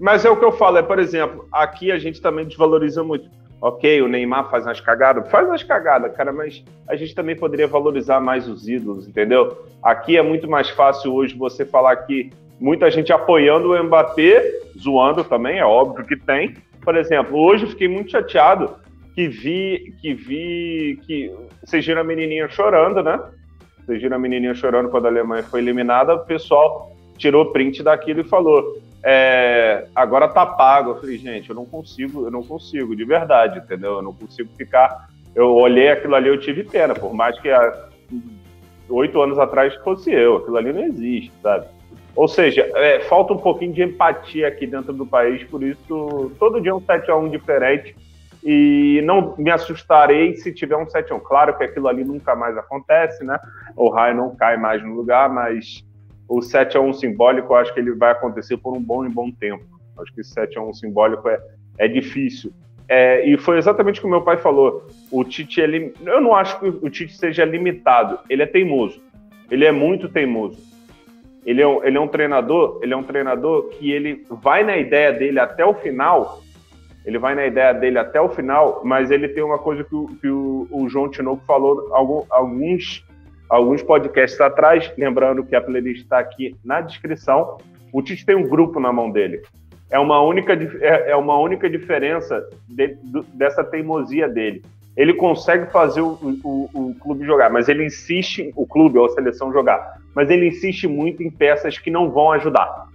[0.00, 3.30] Mas é o que eu falo, é, por exemplo, aqui a gente também desvaloriza muito.
[3.64, 7.66] Ok, o Neymar faz umas cagadas, faz umas cagadas, cara, mas a gente também poderia
[7.66, 9.56] valorizar mais os ídolos, entendeu?
[9.82, 12.28] Aqui é muito mais fácil hoje você falar que
[12.60, 14.44] muita gente apoiando o Mbappé,
[14.78, 16.56] zoando também, é óbvio que tem.
[16.82, 18.74] Por exemplo, hoje eu fiquei muito chateado
[19.14, 21.34] que vi que vi que
[21.64, 23.18] vocês viram a menininha chorando, né?
[23.78, 28.20] Vocês viram a menininha chorando quando a Alemanha foi eliminada, o pessoal tirou print daquilo
[28.20, 30.92] e falou: é, agora tá pago.
[30.92, 33.96] Eu falei, gente, eu não consigo, eu não consigo, de verdade, entendeu?
[33.96, 35.08] Eu não consigo ficar.
[35.34, 37.88] Eu olhei aquilo ali, eu tive pena, por mais que há
[38.88, 41.66] oito anos atrás fosse eu, aquilo ali não existe, sabe?
[42.16, 46.60] Ou seja, é, falta um pouquinho de empatia aqui dentro do país, por isso todo
[46.60, 47.94] dia um 7x1 diferente.
[48.46, 51.20] E não me assustarei se tiver um 7x1.
[51.22, 53.38] Claro que aquilo ali nunca mais acontece, né?
[53.74, 55.82] O raio não cai mais no lugar, mas
[56.28, 59.08] o 7 a 1 simbólico, eu acho que ele vai acontecer por um bom e
[59.08, 59.64] bom tempo.
[59.98, 61.40] Acho que esse 7 a 1 simbólico é,
[61.78, 62.52] é difícil.
[62.88, 64.86] É, e foi exatamente o que meu pai falou.
[65.10, 68.18] O Tite, ele, eu não acho que o Tite seja limitado.
[68.28, 69.00] Ele é teimoso.
[69.50, 70.58] Ele é muito teimoso.
[71.44, 74.78] Ele é, um, ele é um treinador, ele é um treinador que ele vai na
[74.78, 76.42] ideia dele até o final.
[77.04, 80.06] Ele vai na ideia dele até o final, mas ele tem uma coisa que o,
[80.20, 81.86] que o, o João Tinoco falou
[82.30, 83.04] alguns
[83.48, 87.58] alguns podcasts atrás, lembrando que a playlist está aqui na descrição.
[87.92, 89.42] O Tite tem um grupo na mão dele.
[89.90, 92.96] É uma única, é, é uma única diferença de,
[93.34, 94.62] dessa teimosia dele.
[94.96, 99.08] Ele consegue fazer o, o, o, clube jogar, mas ele insiste, o clube ou a
[99.10, 102.88] seleção jogar, mas ele insiste muito em peças que não vão ajudar.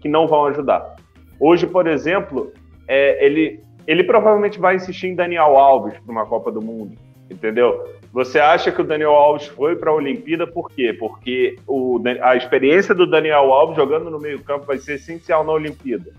[0.00, 0.96] Que não vão ajudar.
[1.38, 2.52] Hoje, por exemplo,
[2.88, 6.96] é, ele, ele provavelmente vai insistir em Daniel Alves para uma Copa do Mundo,
[7.30, 7.84] entendeu?
[8.12, 10.96] Você acha que o Daniel Alves foi para a Olimpíada por quê?
[10.98, 16.12] Porque o, a experiência do Daniel Alves jogando no meio-campo vai ser essencial na Olimpíada.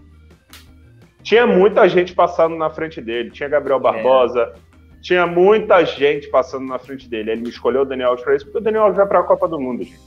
[1.23, 3.31] Tinha muita gente passando na frente dele.
[3.31, 4.59] Tinha Gabriel Barbosa, é.
[5.01, 7.31] tinha muita gente passando na frente dele.
[7.31, 9.59] Ele me escolheu o Daniel Alves porque o Daniel Alves vai para a Copa do
[9.59, 9.99] Mundo, gente.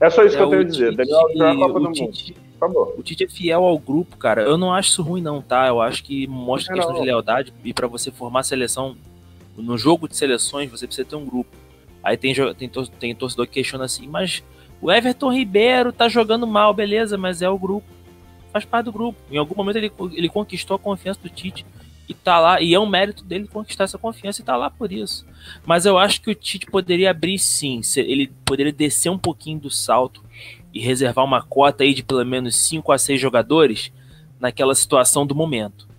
[0.00, 0.96] É só isso é, que eu tenho a dizer.
[0.96, 2.40] Daniel Alves vai para a Copa do Tite, Mundo.
[2.56, 2.94] Acabou.
[2.98, 4.42] O Tite é fiel ao grupo, cara.
[4.42, 5.68] Eu não acho isso ruim, não, tá?
[5.68, 7.00] Eu acho que mostra é questão não.
[7.00, 8.96] de lealdade e para você formar a seleção
[9.56, 11.50] no jogo de seleções, você precisa ter um grupo.
[12.02, 14.42] Aí tem, tem, tem torcedor que questiona assim, mas
[14.80, 17.86] o Everton Ribeiro tá jogando mal, beleza, mas é o grupo.
[18.52, 19.18] Faz parte do grupo.
[19.30, 21.64] Em algum momento ele, ele conquistou a confiança do Tite
[22.08, 24.92] e tá lá, e é um mérito dele conquistar essa confiança e tá lá por
[24.92, 25.24] isso.
[25.64, 29.70] Mas eu acho que o Tite poderia abrir sim, ele poderia descer um pouquinho do
[29.70, 30.22] salto
[30.74, 33.92] e reservar uma cota aí de pelo menos 5 a 6 jogadores
[34.40, 35.91] naquela situação do momento.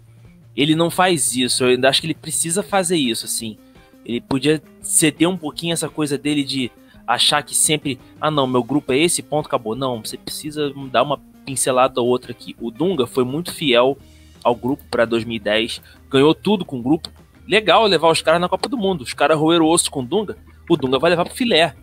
[0.55, 3.57] Ele não faz isso, eu ainda acho que ele precisa fazer isso, assim.
[4.05, 6.71] Ele podia ceder um pouquinho essa coisa dele de
[7.07, 9.75] achar que sempre, ah não, meu grupo é esse, ponto, acabou.
[9.75, 12.55] Não, você precisa dar uma pincelada ou outra aqui.
[12.59, 13.97] O Dunga foi muito fiel
[14.43, 17.09] ao grupo para 2010, ganhou tudo com o grupo.
[17.47, 19.01] Legal levar os caras na Copa do Mundo.
[19.01, 20.37] Os caras roeram o osso com o Dunga,
[20.69, 21.75] o Dunga vai levar pro filé.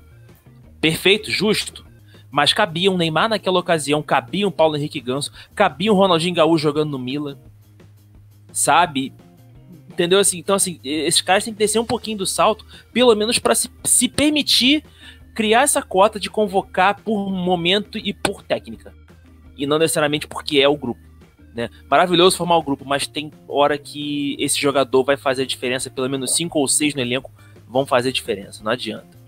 [0.80, 1.84] Perfeito, justo.
[2.30, 6.62] Mas cabia um Neymar naquela ocasião, cabia um Paulo Henrique Ganso, cabia um Ronaldinho Gaúcho
[6.62, 7.36] jogando no Milan.
[8.52, 9.12] Sabe?
[9.90, 10.38] Entendeu assim?
[10.38, 13.68] Então, assim, esses caras têm que descer um pouquinho do salto, pelo menos para se,
[13.84, 14.84] se permitir
[15.34, 18.92] criar essa cota de convocar por momento e por técnica.
[19.56, 21.00] E não necessariamente porque é o grupo.
[21.54, 21.68] Né?
[21.90, 26.08] Maravilhoso formar o grupo, mas tem hora que esse jogador vai fazer a diferença, pelo
[26.08, 27.30] menos cinco ou seis no elenco
[27.68, 29.20] vão fazer diferença, não adianta.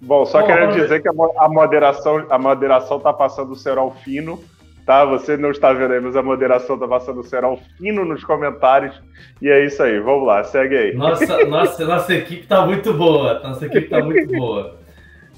[0.00, 4.42] Bom, só quero dizer que a moderação, a moderação tá passando o cerol fino,
[4.90, 5.04] tá?
[5.04, 9.00] Você não está vendo aí, mas a moderação tá passando o cerol fino nos comentários.
[9.40, 10.94] E é isso aí, vamos lá, segue aí.
[10.96, 14.80] Nossa, nossa, nossa equipe tá muito boa, nossa equipe tá muito boa.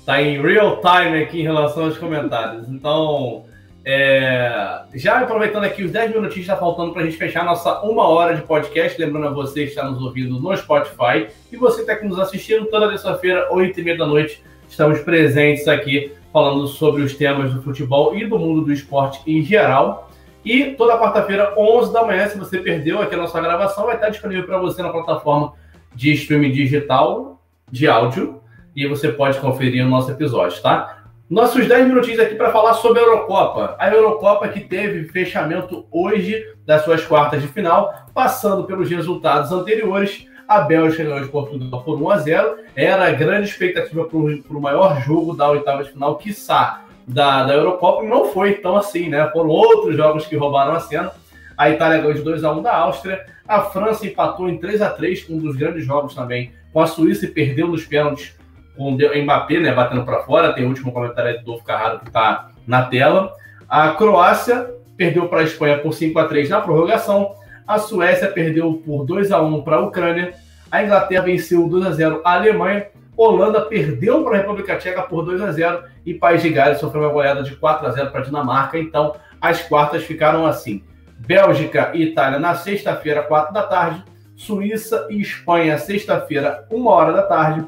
[0.06, 2.66] Tá em real time aqui em relação aos comentários.
[2.66, 3.44] Então,
[3.84, 7.82] é, já aproveitando aqui os 10 minutinhos que está faltando para a gente fechar nossa
[7.82, 11.84] uma hora de podcast, lembrando a você que está nos ouvindo no Spotify e você
[11.84, 16.66] que está nos assistindo toda terça-feira, 8 e meia da noite, estamos presentes aqui falando
[16.66, 20.10] sobre os temas do futebol e do mundo do esporte em geral.
[20.44, 24.08] E toda quarta-feira, 11 da manhã, se você perdeu aqui a nossa gravação, vai estar
[24.08, 25.52] disponível para você na plataforma
[25.94, 28.40] de streaming digital de áudio
[28.74, 31.02] e você pode conferir o nosso episódio, tá?
[31.28, 33.76] Nossos 10 minutinhos aqui para falar sobre a Eurocopa.
[33.78, 40.26] A Eurocopa que teve fechamento hoje das suas quartas de final, passando pelos resultados anteriores.
[40.52, 42.56] A Bélgica ganhou de Portugal por 1 a 0.
[42.76, 47.54] Era a grande expectativa para o maior jogo da oitava de final, quiçá, da, da
[47.54, 48.04] Eurocopa.
[48.04, 49.30] E não foi tão assim, né?
[49.32, 51.10] Foram outros jogos que roubaram a cena.
[51.56, 53.24] A Itália ganhou de 2 a 1 da Áustria.
[53.48, 57.24] A França empatou em 3 a 3 um dos grandes jogos também, com a Suíça
[57.24, 58.36] e perdeu nos pênaltis
[58.76, 60.52] com o Mbappé, né, batendo para fora.
[60.52, 63.32] Tem o último comentário do Dolfo Carraro que está na tela.
[63.66, 67.36] A Croácia perdeu para a Espanha por 5 a 3 na prorrogação.
[67.66, 70.41] A Suécia perdeu por 2 a 1 para a Ucrânia.
[70.72, 72.86] A Inglaterra venceu 2 a 0 a Alemanha.
[73.14, 77.02] Holanda perdeu para a República Tcheca por 2 a 0 e País de Gales sofreu
[77.02, 78.78] uma goleada de 4 a 0 para a Dinamarca.
[78.78, 80.82] Então, as quartas ficaram assim:
[81.18, 84.02] Bélgica e Itália na sexta-feira, 4 da tarde.
[84.34, 87.66] Suíça e Espanha, sexta-feira, 1 hora da tarde.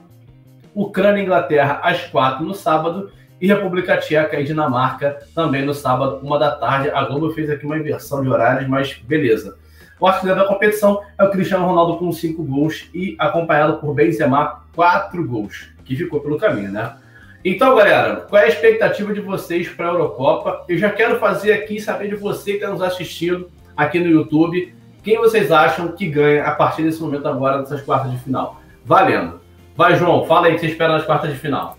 [0.74, 6.20] Ucrânia e Inglaterra às quatro no sábado e República Tcheca e Dinamarca também no sábado,
[6.22, 6.88] uma da tarde.
[6.88, 9.58] A Globo fez aqui uma inversão de horários, mas beleza.
[10.00, 14.64] O artilheiro da competição é o Cristiano Ronaldo com cinco gols e acompanhado por Benzema,
[14.74, 16.96] quatro gols, que ficou pelo caminho, né?
[17.44, 20.64] Então, galera, qual é a expectativa de vocês para a Eurocopa?
[20.68, 24.74] Eu já quero fazer aqui saber de você que está nos assistindo aqui no YouTube,
[25.02, 28.60] quem vocês acham que ganha a partir desse momento agora dessas quartas de final.
[28.84, 29.40] Valendo!
[29.76, 31.76] Vai, João, fala aí o que você espera nas quartas de final.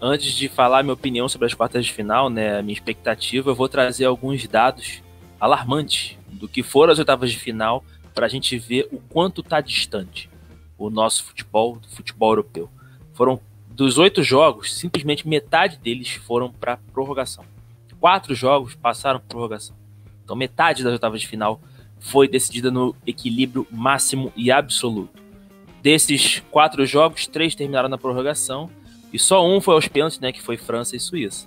[0.00, 3.68] Antes de falar minha opinião sobre as quartas de final, né, minha expectativa, eu vou
[3.68, 5.02] trazer alguns dados
[5.40, 9.60] alarmantes do que foram as oitavas de final para a gente ver o quanto está
[9.60, 10.28] distante
[10.76, 12.68] o nosso futebol do futebol europeu.
[13.12, 17.44] Foram dos oito jogos, simplesmente metade deles foram para prorrogação.
[18.00, 19.76] Quatro jogos passaram por prorrogação.
[20.24, 21.60] Então metade das oitavas de final
[22.00, 25.22] foi decidida no equilíbrio máximo e absoluto.
[25.80, 28.68] Desses quatro jogos, três terminaram na prorrogação
[29.12, 31.46] e só um foi aos pênaltis, né, que foi França e Suíça.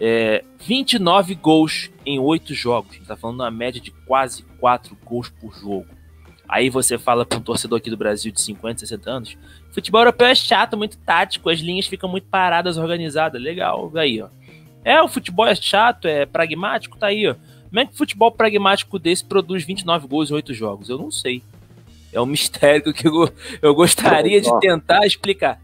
[0.00, 2.92] É, 29 gols em oito jogos.
[2.92, 5.86] A gente tá falando uma média de quase quatro gols por jogo.
[6.48, 9.36] Aí você fala para um torcedor aqui do Brasil de 50, 60 anos:
[9.72, 13.40] futebol europeu é chato, muito tático, as linhas ficam muito paradas, organizadas.
[13.40, 14.28] Legal, aí, ó.
[14.84, 17.34] É, o futebol é chato, é pragmático, tá aí, ó.
[17.68, 20.88] Como é que futebol pragmático desse produz 29 gols em oito jogos?
[20.88, 21.42] Eu não sei.
[22.10, 23.30] É um mistério que eu,
[23.60, 25.60] eu gostaria de tentar explicar.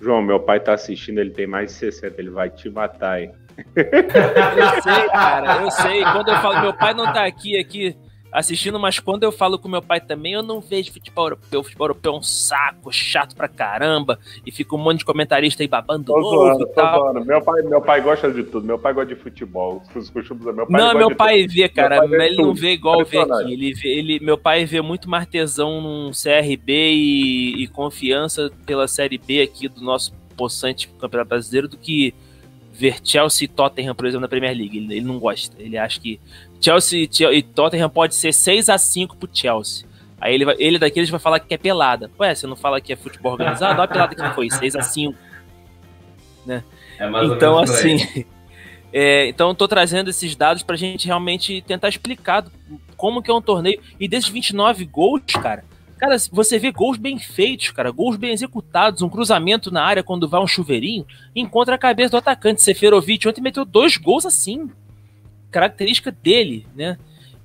[0.00, 3.32] João, meu pai tá assistindo, ele tem mais de 60, ele vai te matar, hein?
[3.74, 6.02] Eu sei, cara, eu sei.
[6.02, 7.96] Quando eu falo meu pai não tá aqui, aqui
[8.38, 11.62] assistindo, mas quando eu falo com meu pai também, eu não vejo futebol europeu.
[11.64, 15.66] Futebol europeu é um saco, chato pra caramba, e fica um monte de comentarista aí
[15.68, 17.00] babando Tô ovo zoando, e tal.
[17.00, 17.24] zoando.
[17.24, 18.66] Meu pai, meu pai gosta de tudo.
[18.66, 19.82] Meu pai gosta de futebol.
[19.94, 21.52] Os costumes do meu pai Não, meu pai tudo.
[21.54, 23.52] vê, cara, mas ele não vê igual vê aqui.
[23.52, 28.86] Ele, vê- ele, meu pai vê muito mais tesão num CRB e, e confiança pela
[28.86, 32.12] Série B aqui do nosso possante Campeonato Brasileiro do que
[32.76, 34.76] ver Chelsea e Tottenham, por exemplo, na Premier League.
[34.76, 35.56] Ele, ele não gosta.
[35.58, 36.20] Ele acha que
[36.60, 39.86] Chelsea Chel- e Tottenham pode ser 6 a 5 pro Chelsea.
[40.20, 42.10] Aí ele, vai, ele daqueles vai falar que é pelada.
[42.18, 43.74] Ué, você não fala que é futebol organizado?
[43.74, 45.14] Olha a pelada que foi, 6 a 5
[46.98, 48.24] É mais ou então, assim.
[48.92, 52.44] é, então, eu tô trazendo esses dados pra gente realmente tentar explicar
[52.96, 53.80] como que é um torneio.
[54.00, 55.64] E desses 29 gols, cara,
[55.98, 60.28] cara, você vê gols bem feitos, cara, gols bem executados, um cruzamento na área quando
[60.28, 62.62] vai um chuveirinho, encontra a cabeça do atacante.
[62.62, 64.70] Seferovic ontem meteu dois gols assim.
[65.50, 66.98] Característica dele, né?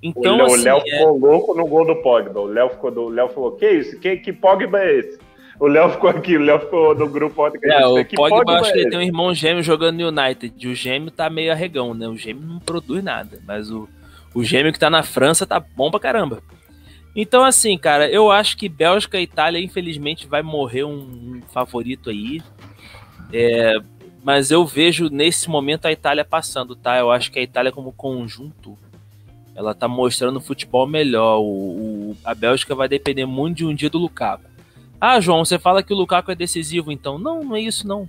[0.04, 2.40] Então, o Léo, assim, Léo é- ficou louco no gol do Pogba.
[2.40, 4.00] O Léo, ficou do, o Léo falou: Que isso?
[4.00, 5.20] Que, que Pogba é esse?
[5.60, 7.60] O Léo ficou aqui, o Léo ficou no grupo ontem.
[7.60, 10.08] que É, o que Pogba, acho é que ele tem um irmão gêmeo jogando no
[10.08, 10.56] United.
[10.58, 12.08] E o gêmeo tá meio arregão, né?
[12.08, 13.40] O gêmeo não produz nada.
[13.46, 13.88] Mas o,
[14.34, 16.42] o gêmeo que tá na França tá bom pra caramba.
[17.16, 22.42] Então, assim, cara, eu acho que Bélgica e Itália, infelizmente, vai morrer um, favorito aí.
[23.34, 23.78] É,
[24.24, 26.98] mas eu vejo nesse momento a Itália passando, tá?
[26.98, 28.78] Eu acho que a Itália, como conjunto,
[29.54, 31.40] ela tá mostrando futebol melhor.
[31.40, 34.46] O, o- a Bélgica vai depender muito de um dia do Lukaku.
[35.00, 37.18] Ah, João, você fala que o Lukaku é decisivo, então.
[37.18, 38.08] Não, não é isso, não.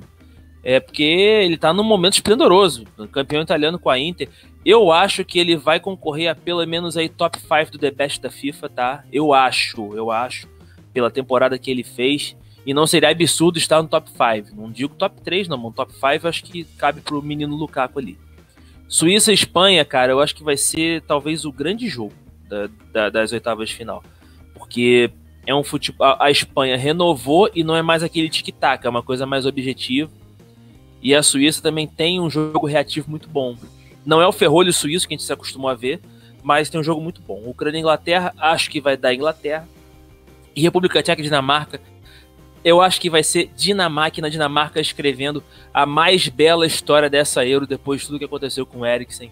[0.64, 2.84] É porque ele tá num momento esplendoroso.
[3.10, 4.28] Campeão italiano com a Inter.
[4.64, 8.20] Eu acho que ele vai concorrer a pelo menos aí top 5 do The Best
[8.20, 9.04] da FIFA, tá?
[9.12, 10.46] Eu acho, eu acho.
[10.92, 12.36] Pela temporada que ele fez.
[12.64, 14.54] E não seria absurdo estar no top 5.
[14.54, 17.98] Não digo top 3, não, mas top 5 eu acho que cabe pro menino Lukaku
[17.98, 18.16] ali.
[18.86, 22.12] Suíça e Espanha, cara, eu acho que vai ser talvez o grande jogo
[22.48, 24.04] da- da- das oitavas de final.
[24.54, 25.10] Porque
[25.44, 26.06] é um futebol.
[26.06, 30.08] A, a Espanha renovou e não é mais aquele tic-tac, é uma coisa mais objetiva.
[31.02, 33.56] E a Suíça também tem um jogo reativo muito bom.
[34.06, 36.00] Não é o ferrolho suíço que a gente se acostumou a ver,
[36.42, 37.42] mas tem um jogo muito bom.
[37.44, 39.68] Ucrânia e Inglaterra, acho que vai dar Inglaterra.
[40.54, 41.80] E República Tcheca e Dinamarca,
[42.64, 45.42] eu acho que vai ser Dinamarca na Dinamarca escrevendo
[45.74, 49.30] a mais bela história dessa Euro depois de tudo que aconteceu com o Eriksen.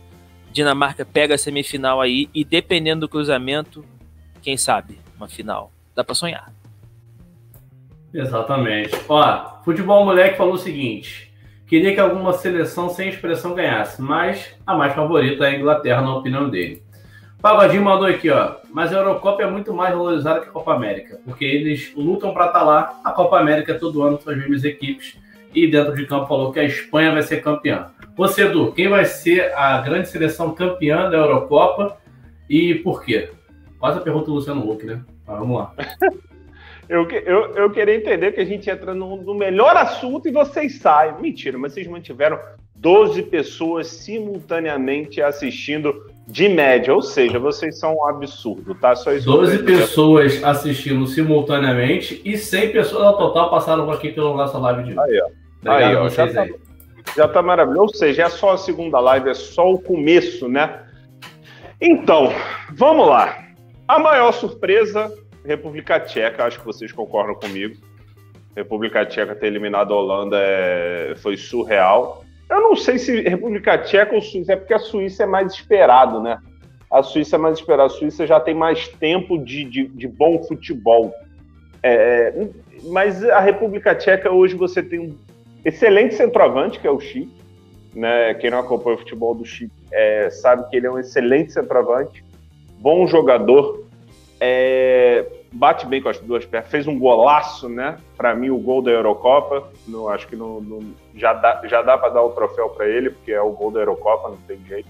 [0.53, 3.85] Dinamarca pega a semifinal aí e dependendo do cruzamento,
[4.43, 5.71] quem sabe, uma final.
[5.95, 6.53] Dá pra sonhar.
[8.12, 8.91] Exatamente.
[9.09, 11.30] Ó, Futebol Moleque falou o seguinte:
[11.71, 16.16] queria que alguma seleção sem expressão ganhasse, mas a mais favorita é a Inglaterra, na
[16.16, 16.83] opinião dele.
[17.41, 18.57] Pagodinho mandou aqui, ó.
[18.73, 22.47] Mas a Eurocopa é muito mais valorizada que a Copa América, porque eles lutam para
[22.47, 23.01] estar lá.
[23.05, 25.16] A Copa América é todo ano com as mesmas equipes.
[25.55, 27.87] E dentro de campo falou que a Espanha vai ser campeã.
[28.16, 31.97] Você, Edu, quem vai ser a grande seleção campeã da Eurocopa
[32.49, 33.31] e por quê?
[33.79, 35.01] Quase a pergunta do Luciano Huck, né?
[35.25, 35.73] Mas vamos lá.
[36.91, 40.80] Eu, eu, eu queria entender que a gente entra no, no melhor assunto e vocês
[40.80, 41.14] saem.
[41.20, 42.36] Mentira, mas vocês mantiveram
[42.74, 48.97] 12 pessoas simultaneamente assistindo de média, ou seja, vocês são um absurdo, tá?
[48.97, 49.86] Só isso que eu 12 queria dizer.
[49.86, 54.99] pessoas assistindo simultaneamente e 100 pessoas ao total passaram por aqui pela nossa live de
[54.99, 55.01] hoje.
[55.01, 55.72] Aí, ó.
[55.72, 56.55] Aí, ó, já aí.
[57.16, 57.93] Já tá maravilhoso.
[57.93, 60.80] Ou seja, é só a segunda live, é só o começo, né?
[61.80, 62.32] Então,
[62.72, 63.45] vamos lá.
[63.86, 65.12] A maior surpresa,
[65.45, 67.76] República Tcheca, acho que vocês concordam comigo.
[68.57, 72.24] República Tcheca ter eliminado a Holanda é- foi surreal.
[72.49, 76.20] Eu não sei se República Tcheca ou Suíça, é porque a Suíça é mais esperado,
[76.20, 76.38] né?
[76.91, 77.86] A Suíça é mais esperada.
[77.86, 81.14] A Suíça já tem mais tempo de, de, de bom futebol.
[81.82, 82.49] É,
[82.84, 85.16] mas a República Tcheca, hoje você tem um
[85.64, 87.30] excelente centroavante, que é o Chico.
[87.95, 88.34] Né?
[88.34, 92.24] Quem não acompanha o futebol do Chico é, sabe que ele é um excelente centroavante,
[92.78, 93.80] bom jogador,
[94.41, 97.99] é, bate bem com as duas pernas, fez um golaço, né?
[98.16, 99.70] Para mim, o gol da Eurocopa.
[100.12, 100.36] Acho que
[101.14, 103.80] já dá, já dá para dar o troféu para ele, porque é o gol da
[103.80, 104.88] Eurocopa, não tem jeito.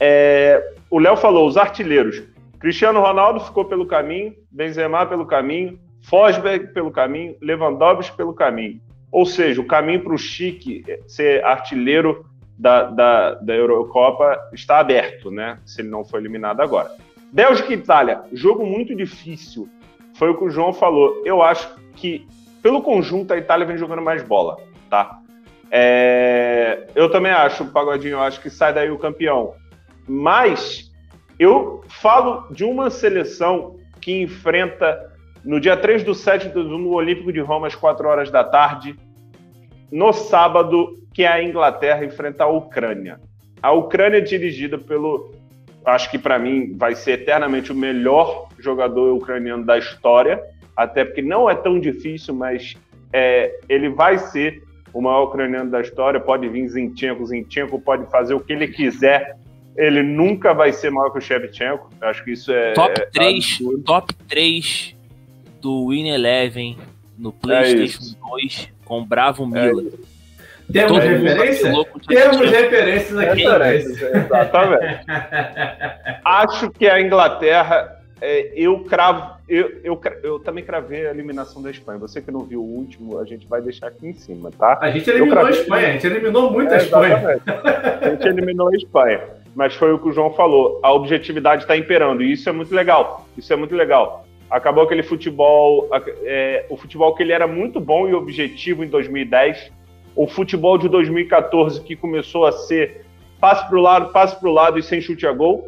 [0.00, 2.22] É, o Léo falou: os artilheiros.
[2.58, 8.80] Cristiano Ronaldo ficou pelo caminho, Benzema pelo caminho, Fosberg pelo caminho, Lewandowski pelo caminho.
[9.10, 12.24] Ou seja, o caminho para o Chique ser artilheiro
[12.56, 15.58] da, da, da Eurocopa está aberto, né?
[15.66, 16.90] Se ele não for eliminado agora.
[17.32, 19.66] Bélgica e Itália, jogo muito difícil.
[20.14, 21.22] Foi o que o João falou.
[21.24, 22.26] Eu acho que,
[22.62, 24.58] pelo conjunto, a Itália vem jogando mais bola,
[24.90, 25.18] tá?
[25.70, 29.54] É, eu também acho, Pagodinho, eu acho que sai daí o campeão.
[30.06, 30.92] Mas
[31.38, 35.10] eu falo de uma seleção que enfrenta
[35.42, 38.94] no dia 3 do 7 do, no Olímpico de Roma, às 4 horas da tarde,
[39.90, 43.18] no sábado, que é a Inglaterra enfrenta a Ucrânia.
[43.62, 45.32] A Ucrânia é dirigida pelo
[45.84, 50.42] acho que para mim vai ser eternamente o melhor jogador ucraniano da história,
[50.76, 52.74] até porque não é tão difícil, mas
[53.12, 54.62] é, ele vai ser
[54.92, 56.20] o maior ucraniano da história.
[56.20, 59.36] Pode vir Zinchenko, Zinchenko pode fazer o que ele quiser.
[59.76, 61.88] Ele nunca vai ser maior que o Shevchenko.
[62.00, 62.74] Acho que isso é.
[62.74, 64.96] Top é 3, top 3
[65.60, 66.76] do Win Eleven
[67.16, 68.18] no PlayStation isso.
[68.28, 69.92] 2 com Bravo Miller.
[70.70, 71.72] Temos Todo referência?
[72.08, 73.42] Temos referências aqui.
[73.42, 75.00] Referências, exatamente.
[76.24, 81.70] Acho que a Inglaterra, é, eu cravo, eu, eu, eu também cravei a eliminação da
[81.70, 81.98] Espanha.
[81.98, 84.78] Você que não viu o último, a gente vai deixar aqui em cima, tá?
[84.80, 87.14] A gente eliminou Eu a cravei- Espanha, a gente eliminou muito a É, Espanha.
[87.14, 87.42] exatamente.
[88.04, 89.20] A gente eliminou a Espanha.
[89.54, 90.80] Mas foi o que o João falou.
[90.82, 92.22] A objetividade está imperando.
[92.22, 93.26] E isso é muito legal.
[93.36, 94.26] Isso é muito legal.
[94.50, 95.88] Acabou aquele futebol.
[96.24, 99.70] é, o futebol que ele era muito bom e objetivo em 2010.
[100.14, 103.04] O futebol de 2014 que começou a ser
[103.40, 105.66] passe para o lado, passe para o lado e sem chute a gol,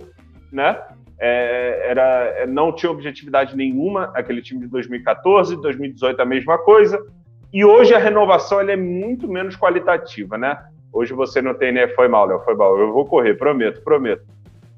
[0.53, 0.81] né?
[1.19, 7.05] É, era, não tinha objetividade nenhuma aquele time de 2014, 2018 a mesma coisa.
[7.53, 10.59] E hoje a renovação ela é muito menos qualitativa, né?
[10.93, 11.89] Hoje você não tem, né?
[11.89, 12.79] Foi mal, Léo, foi mal.
[12.79, 14.23] Eu vou correr, prometo, prometo.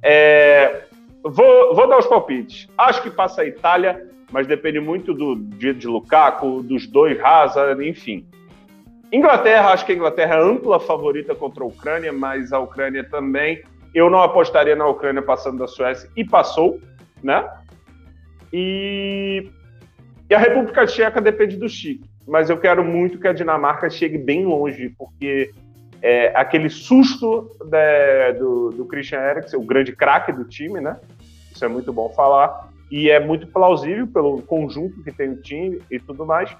[0.03, 0.85] É,
[1.23, 2.69] vou, vou dar os palpites.
[2.79, 7.87] Acho que passa a Itália, mas depende muito do dia de Lukaku, dos dois, Hazard,
[7.87, 8.27] enfim.
[9.13, 13.63] Inglaterra, acho que a Inglaterra é ampla favorita contra a Ucrânia, mas a Ucrânia também.
[13.95, 16.79] Eu não apostaria na Ucrânia passando da Suécia e passou,
[17.23, 17.49] né?
[18.53, 19.49] E,
[20.29, 24.19] e a República Tcheca depende do Chico, mas eu quero muito que a Dinamarca chegue
[24.19, 25.51] bem longe, porque
[26.03, 30.99] é, aquele susto da- do, do Christian Eriksen, o grande craque do time, né?
[31.53, 32.69] Isso é muito bom falar.
[32.91, 36.55] E é muito plausível pelo conjunto que tem o time e tudo mais.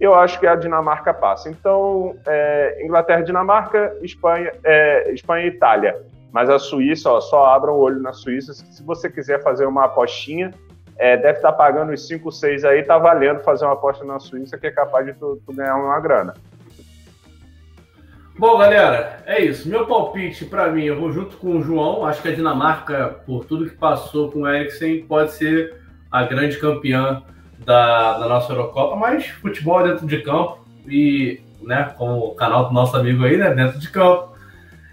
[0.00, 1.50] Eu acho que a Dinamarca passa.
[1.50, 6.00] Então, é, Inglaterra, Dinamarca, Espanha, é, Espanha e Itália.
[6.32, 8.52] Mas a Suíça, ó, só abra o olho na Suíça.
[8.52, 10.52] Se você quiser fazer uma apostinha,
[10.96, 14.56] é, deve estar pagando os 5, 6 aí, tá valendo fazer uma aposta na Suíça,
[14.56, 16.34] que é capaz de tu, tu ganhar uma grana.
[18.38, 19.68] Bom, galera, é isso.
[19.68, 22.06] Meu palpite para mim, eu vou junto com o João.
[22.06, 25.76] Acho que a Dinamarca, por tudo que passou com o Eriksen, pode ser
[26.08, 27.22] a grande campeã
[27.64, 32.66] da, da nossa Eurocopa, mas futebol é dentro de campo e, né, como o canal
[32.66, 34.28] do nosso amigo aí, né, dentro de campo.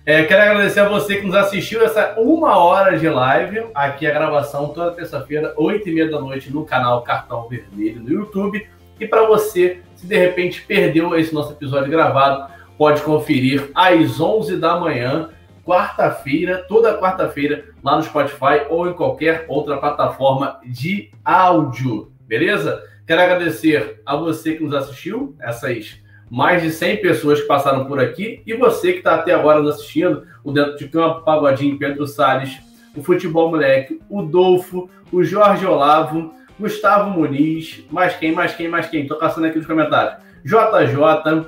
[0.06, 3.66] É, quero agradecer a você que nos assistiu essa uma hora de live.
[3.74, 8.12] Aqui a gravação toda terça-feira, oito e meia da noite, no canal Cartão Vermelho no
[8.12, 8.68] YouTube.
[9.00, 14.58] E para você, se de repente perdeu esse nosso episódio gravado, pode conferir às 11
[14.58, 15.30] da manhã,
[15.66, 22.84] quarta-feira, toda quarta-feira, lá no Spotify ou em qualquer outra plataforma de áudio, beleza?
[23.06, 26.00] Quero agradecer a você que nos assistiu, essas
[26.30, 29.76] mais de 100 pessoas que passaram por aqui, e você que está até agora nos
[29.76, 32.58] assistindo, o Dentro de Campo, Pagodinho, Pedro Salles,
[32.96, 38.88] o Futebol Moleque, o Dolfo, o Jorge Olavo, Gustavo Muniz, mais quem, mais quem, mais
[38.88, 39.08] quem?
[39.08, 40.24] Tô caçando aqui nos comentários.
[40.44, 41.46] JJ,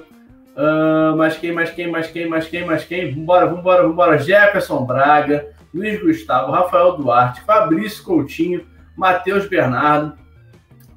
[0.56, 3.14] ah, mais quem, mais quem, mais quem, mais quem, mais quem?
[3.14, 4.18] Vambora, vambora, vambora.
[4.18, 8.66] Jefferson Braga, Luiz Gustavo, Rafael Duarte, Fabrício Coutinho,
[8.96, 10.14] Matheus Bernardo,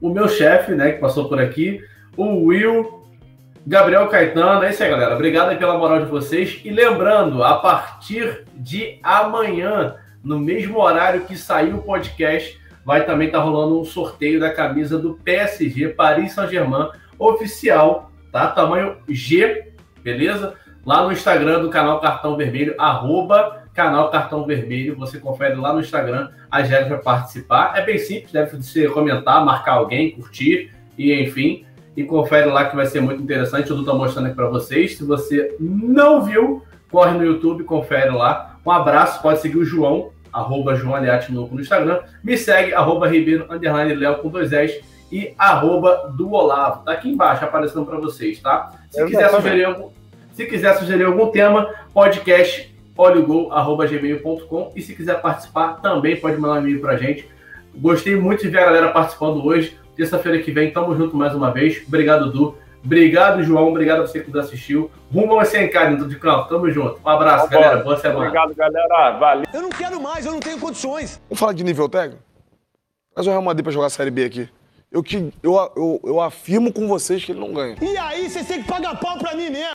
[0.01, 1.81] o meu chefe, né, que passou por aqui,
[2.17, 3.01] o Will,
[3.67, 4.65] Gabriel Caetano.
[4.65, 5.15] É isso aí, galera.
[5.15, 6.61] Obrigado pela moral de vocês.
[6.65, 13.27] E lembrando, a partir de amanhã, no mesmo horário que saiu o podcast, vai também
[13.29, 16.89] estar rolando um sorteio da camisa do PSG Paris Saint-Germain
[17.19, 18.49] oficial, tá?
[18.49, 19.73] Tamanho G,
[20.03, 20.55] beleza?
[20.85, 24.95] Lá no Instagram do canal Cartão Vermelho, arroba canal Cartão Vermelho.
[24.97, 27.73] Você confere lá no Instagram regras para participar.
[27.77, 31.65] É bem simples, deve ser comentar, marcar alguém, curtir e enfim.
[31.97, 33.71] E confere lá que vai ser muito interessante.
[33.71, 34.97] Eu estou mostrando aqui para vocês.
[34.97, 38.59] Se você não viu, corre no YouTube, confere lá.
[38.65, 42.01] Um abraço, pode seguir o João, arroba João Aliati no no Instagram.
[42.23, 46.85] Me segue, arroba Ribeiro, underline Léo com dois S e arroba do Olavo.
[46.85, 48.71] Tá aqui embaixo aparecendo para vocês, tá?
[48.91, 49.91] Se quiser, sugerir algum,
[50.33, 52.70] se quiser sugerir algum tema, podcast
[53.01, 57.29] oligol.gmail.com e se quiser participar, também pode mandar um e-mail pra gente.
[57.75, 59.79] Gostei muito de ver a galera participando hoje.
[59.97, 61.83] Terça-feira que vem, tamo junto mais uma vez.
[61.87, 62.57] Obrigado, Du.
[62.85, 63.69] Obrigado, João.
[63.69, 64.91] Obrigado a você que nos assistiu.
[65.13, 66.49] Rumo ao 100k dentro de campo.
[66.49, 66.99] Tamo junto.
[67.05, 67.63] Um abraço, Vambora.
[67.63, 67.85] galera.
[67.85, 68.21] Boa semana.
[68.21, 69.19] Obrigado, galera.
[69.19, 69.45] Valeu.
[69.53, 71.21] Eu não quero mais, eu não tenho condições.
[71.29, 72.23] Vamos falar de nível técnico?
[73.15, 74.49] Traz o Real Madrid pra jogar a Série B aqui.
[74.91, 77.77] Eu, que, eu, eu, eu afirmo com vocês que ele não ganha.
[77.81, 79.73] E aí, vocês têm que pagar pau pra mim mesmo.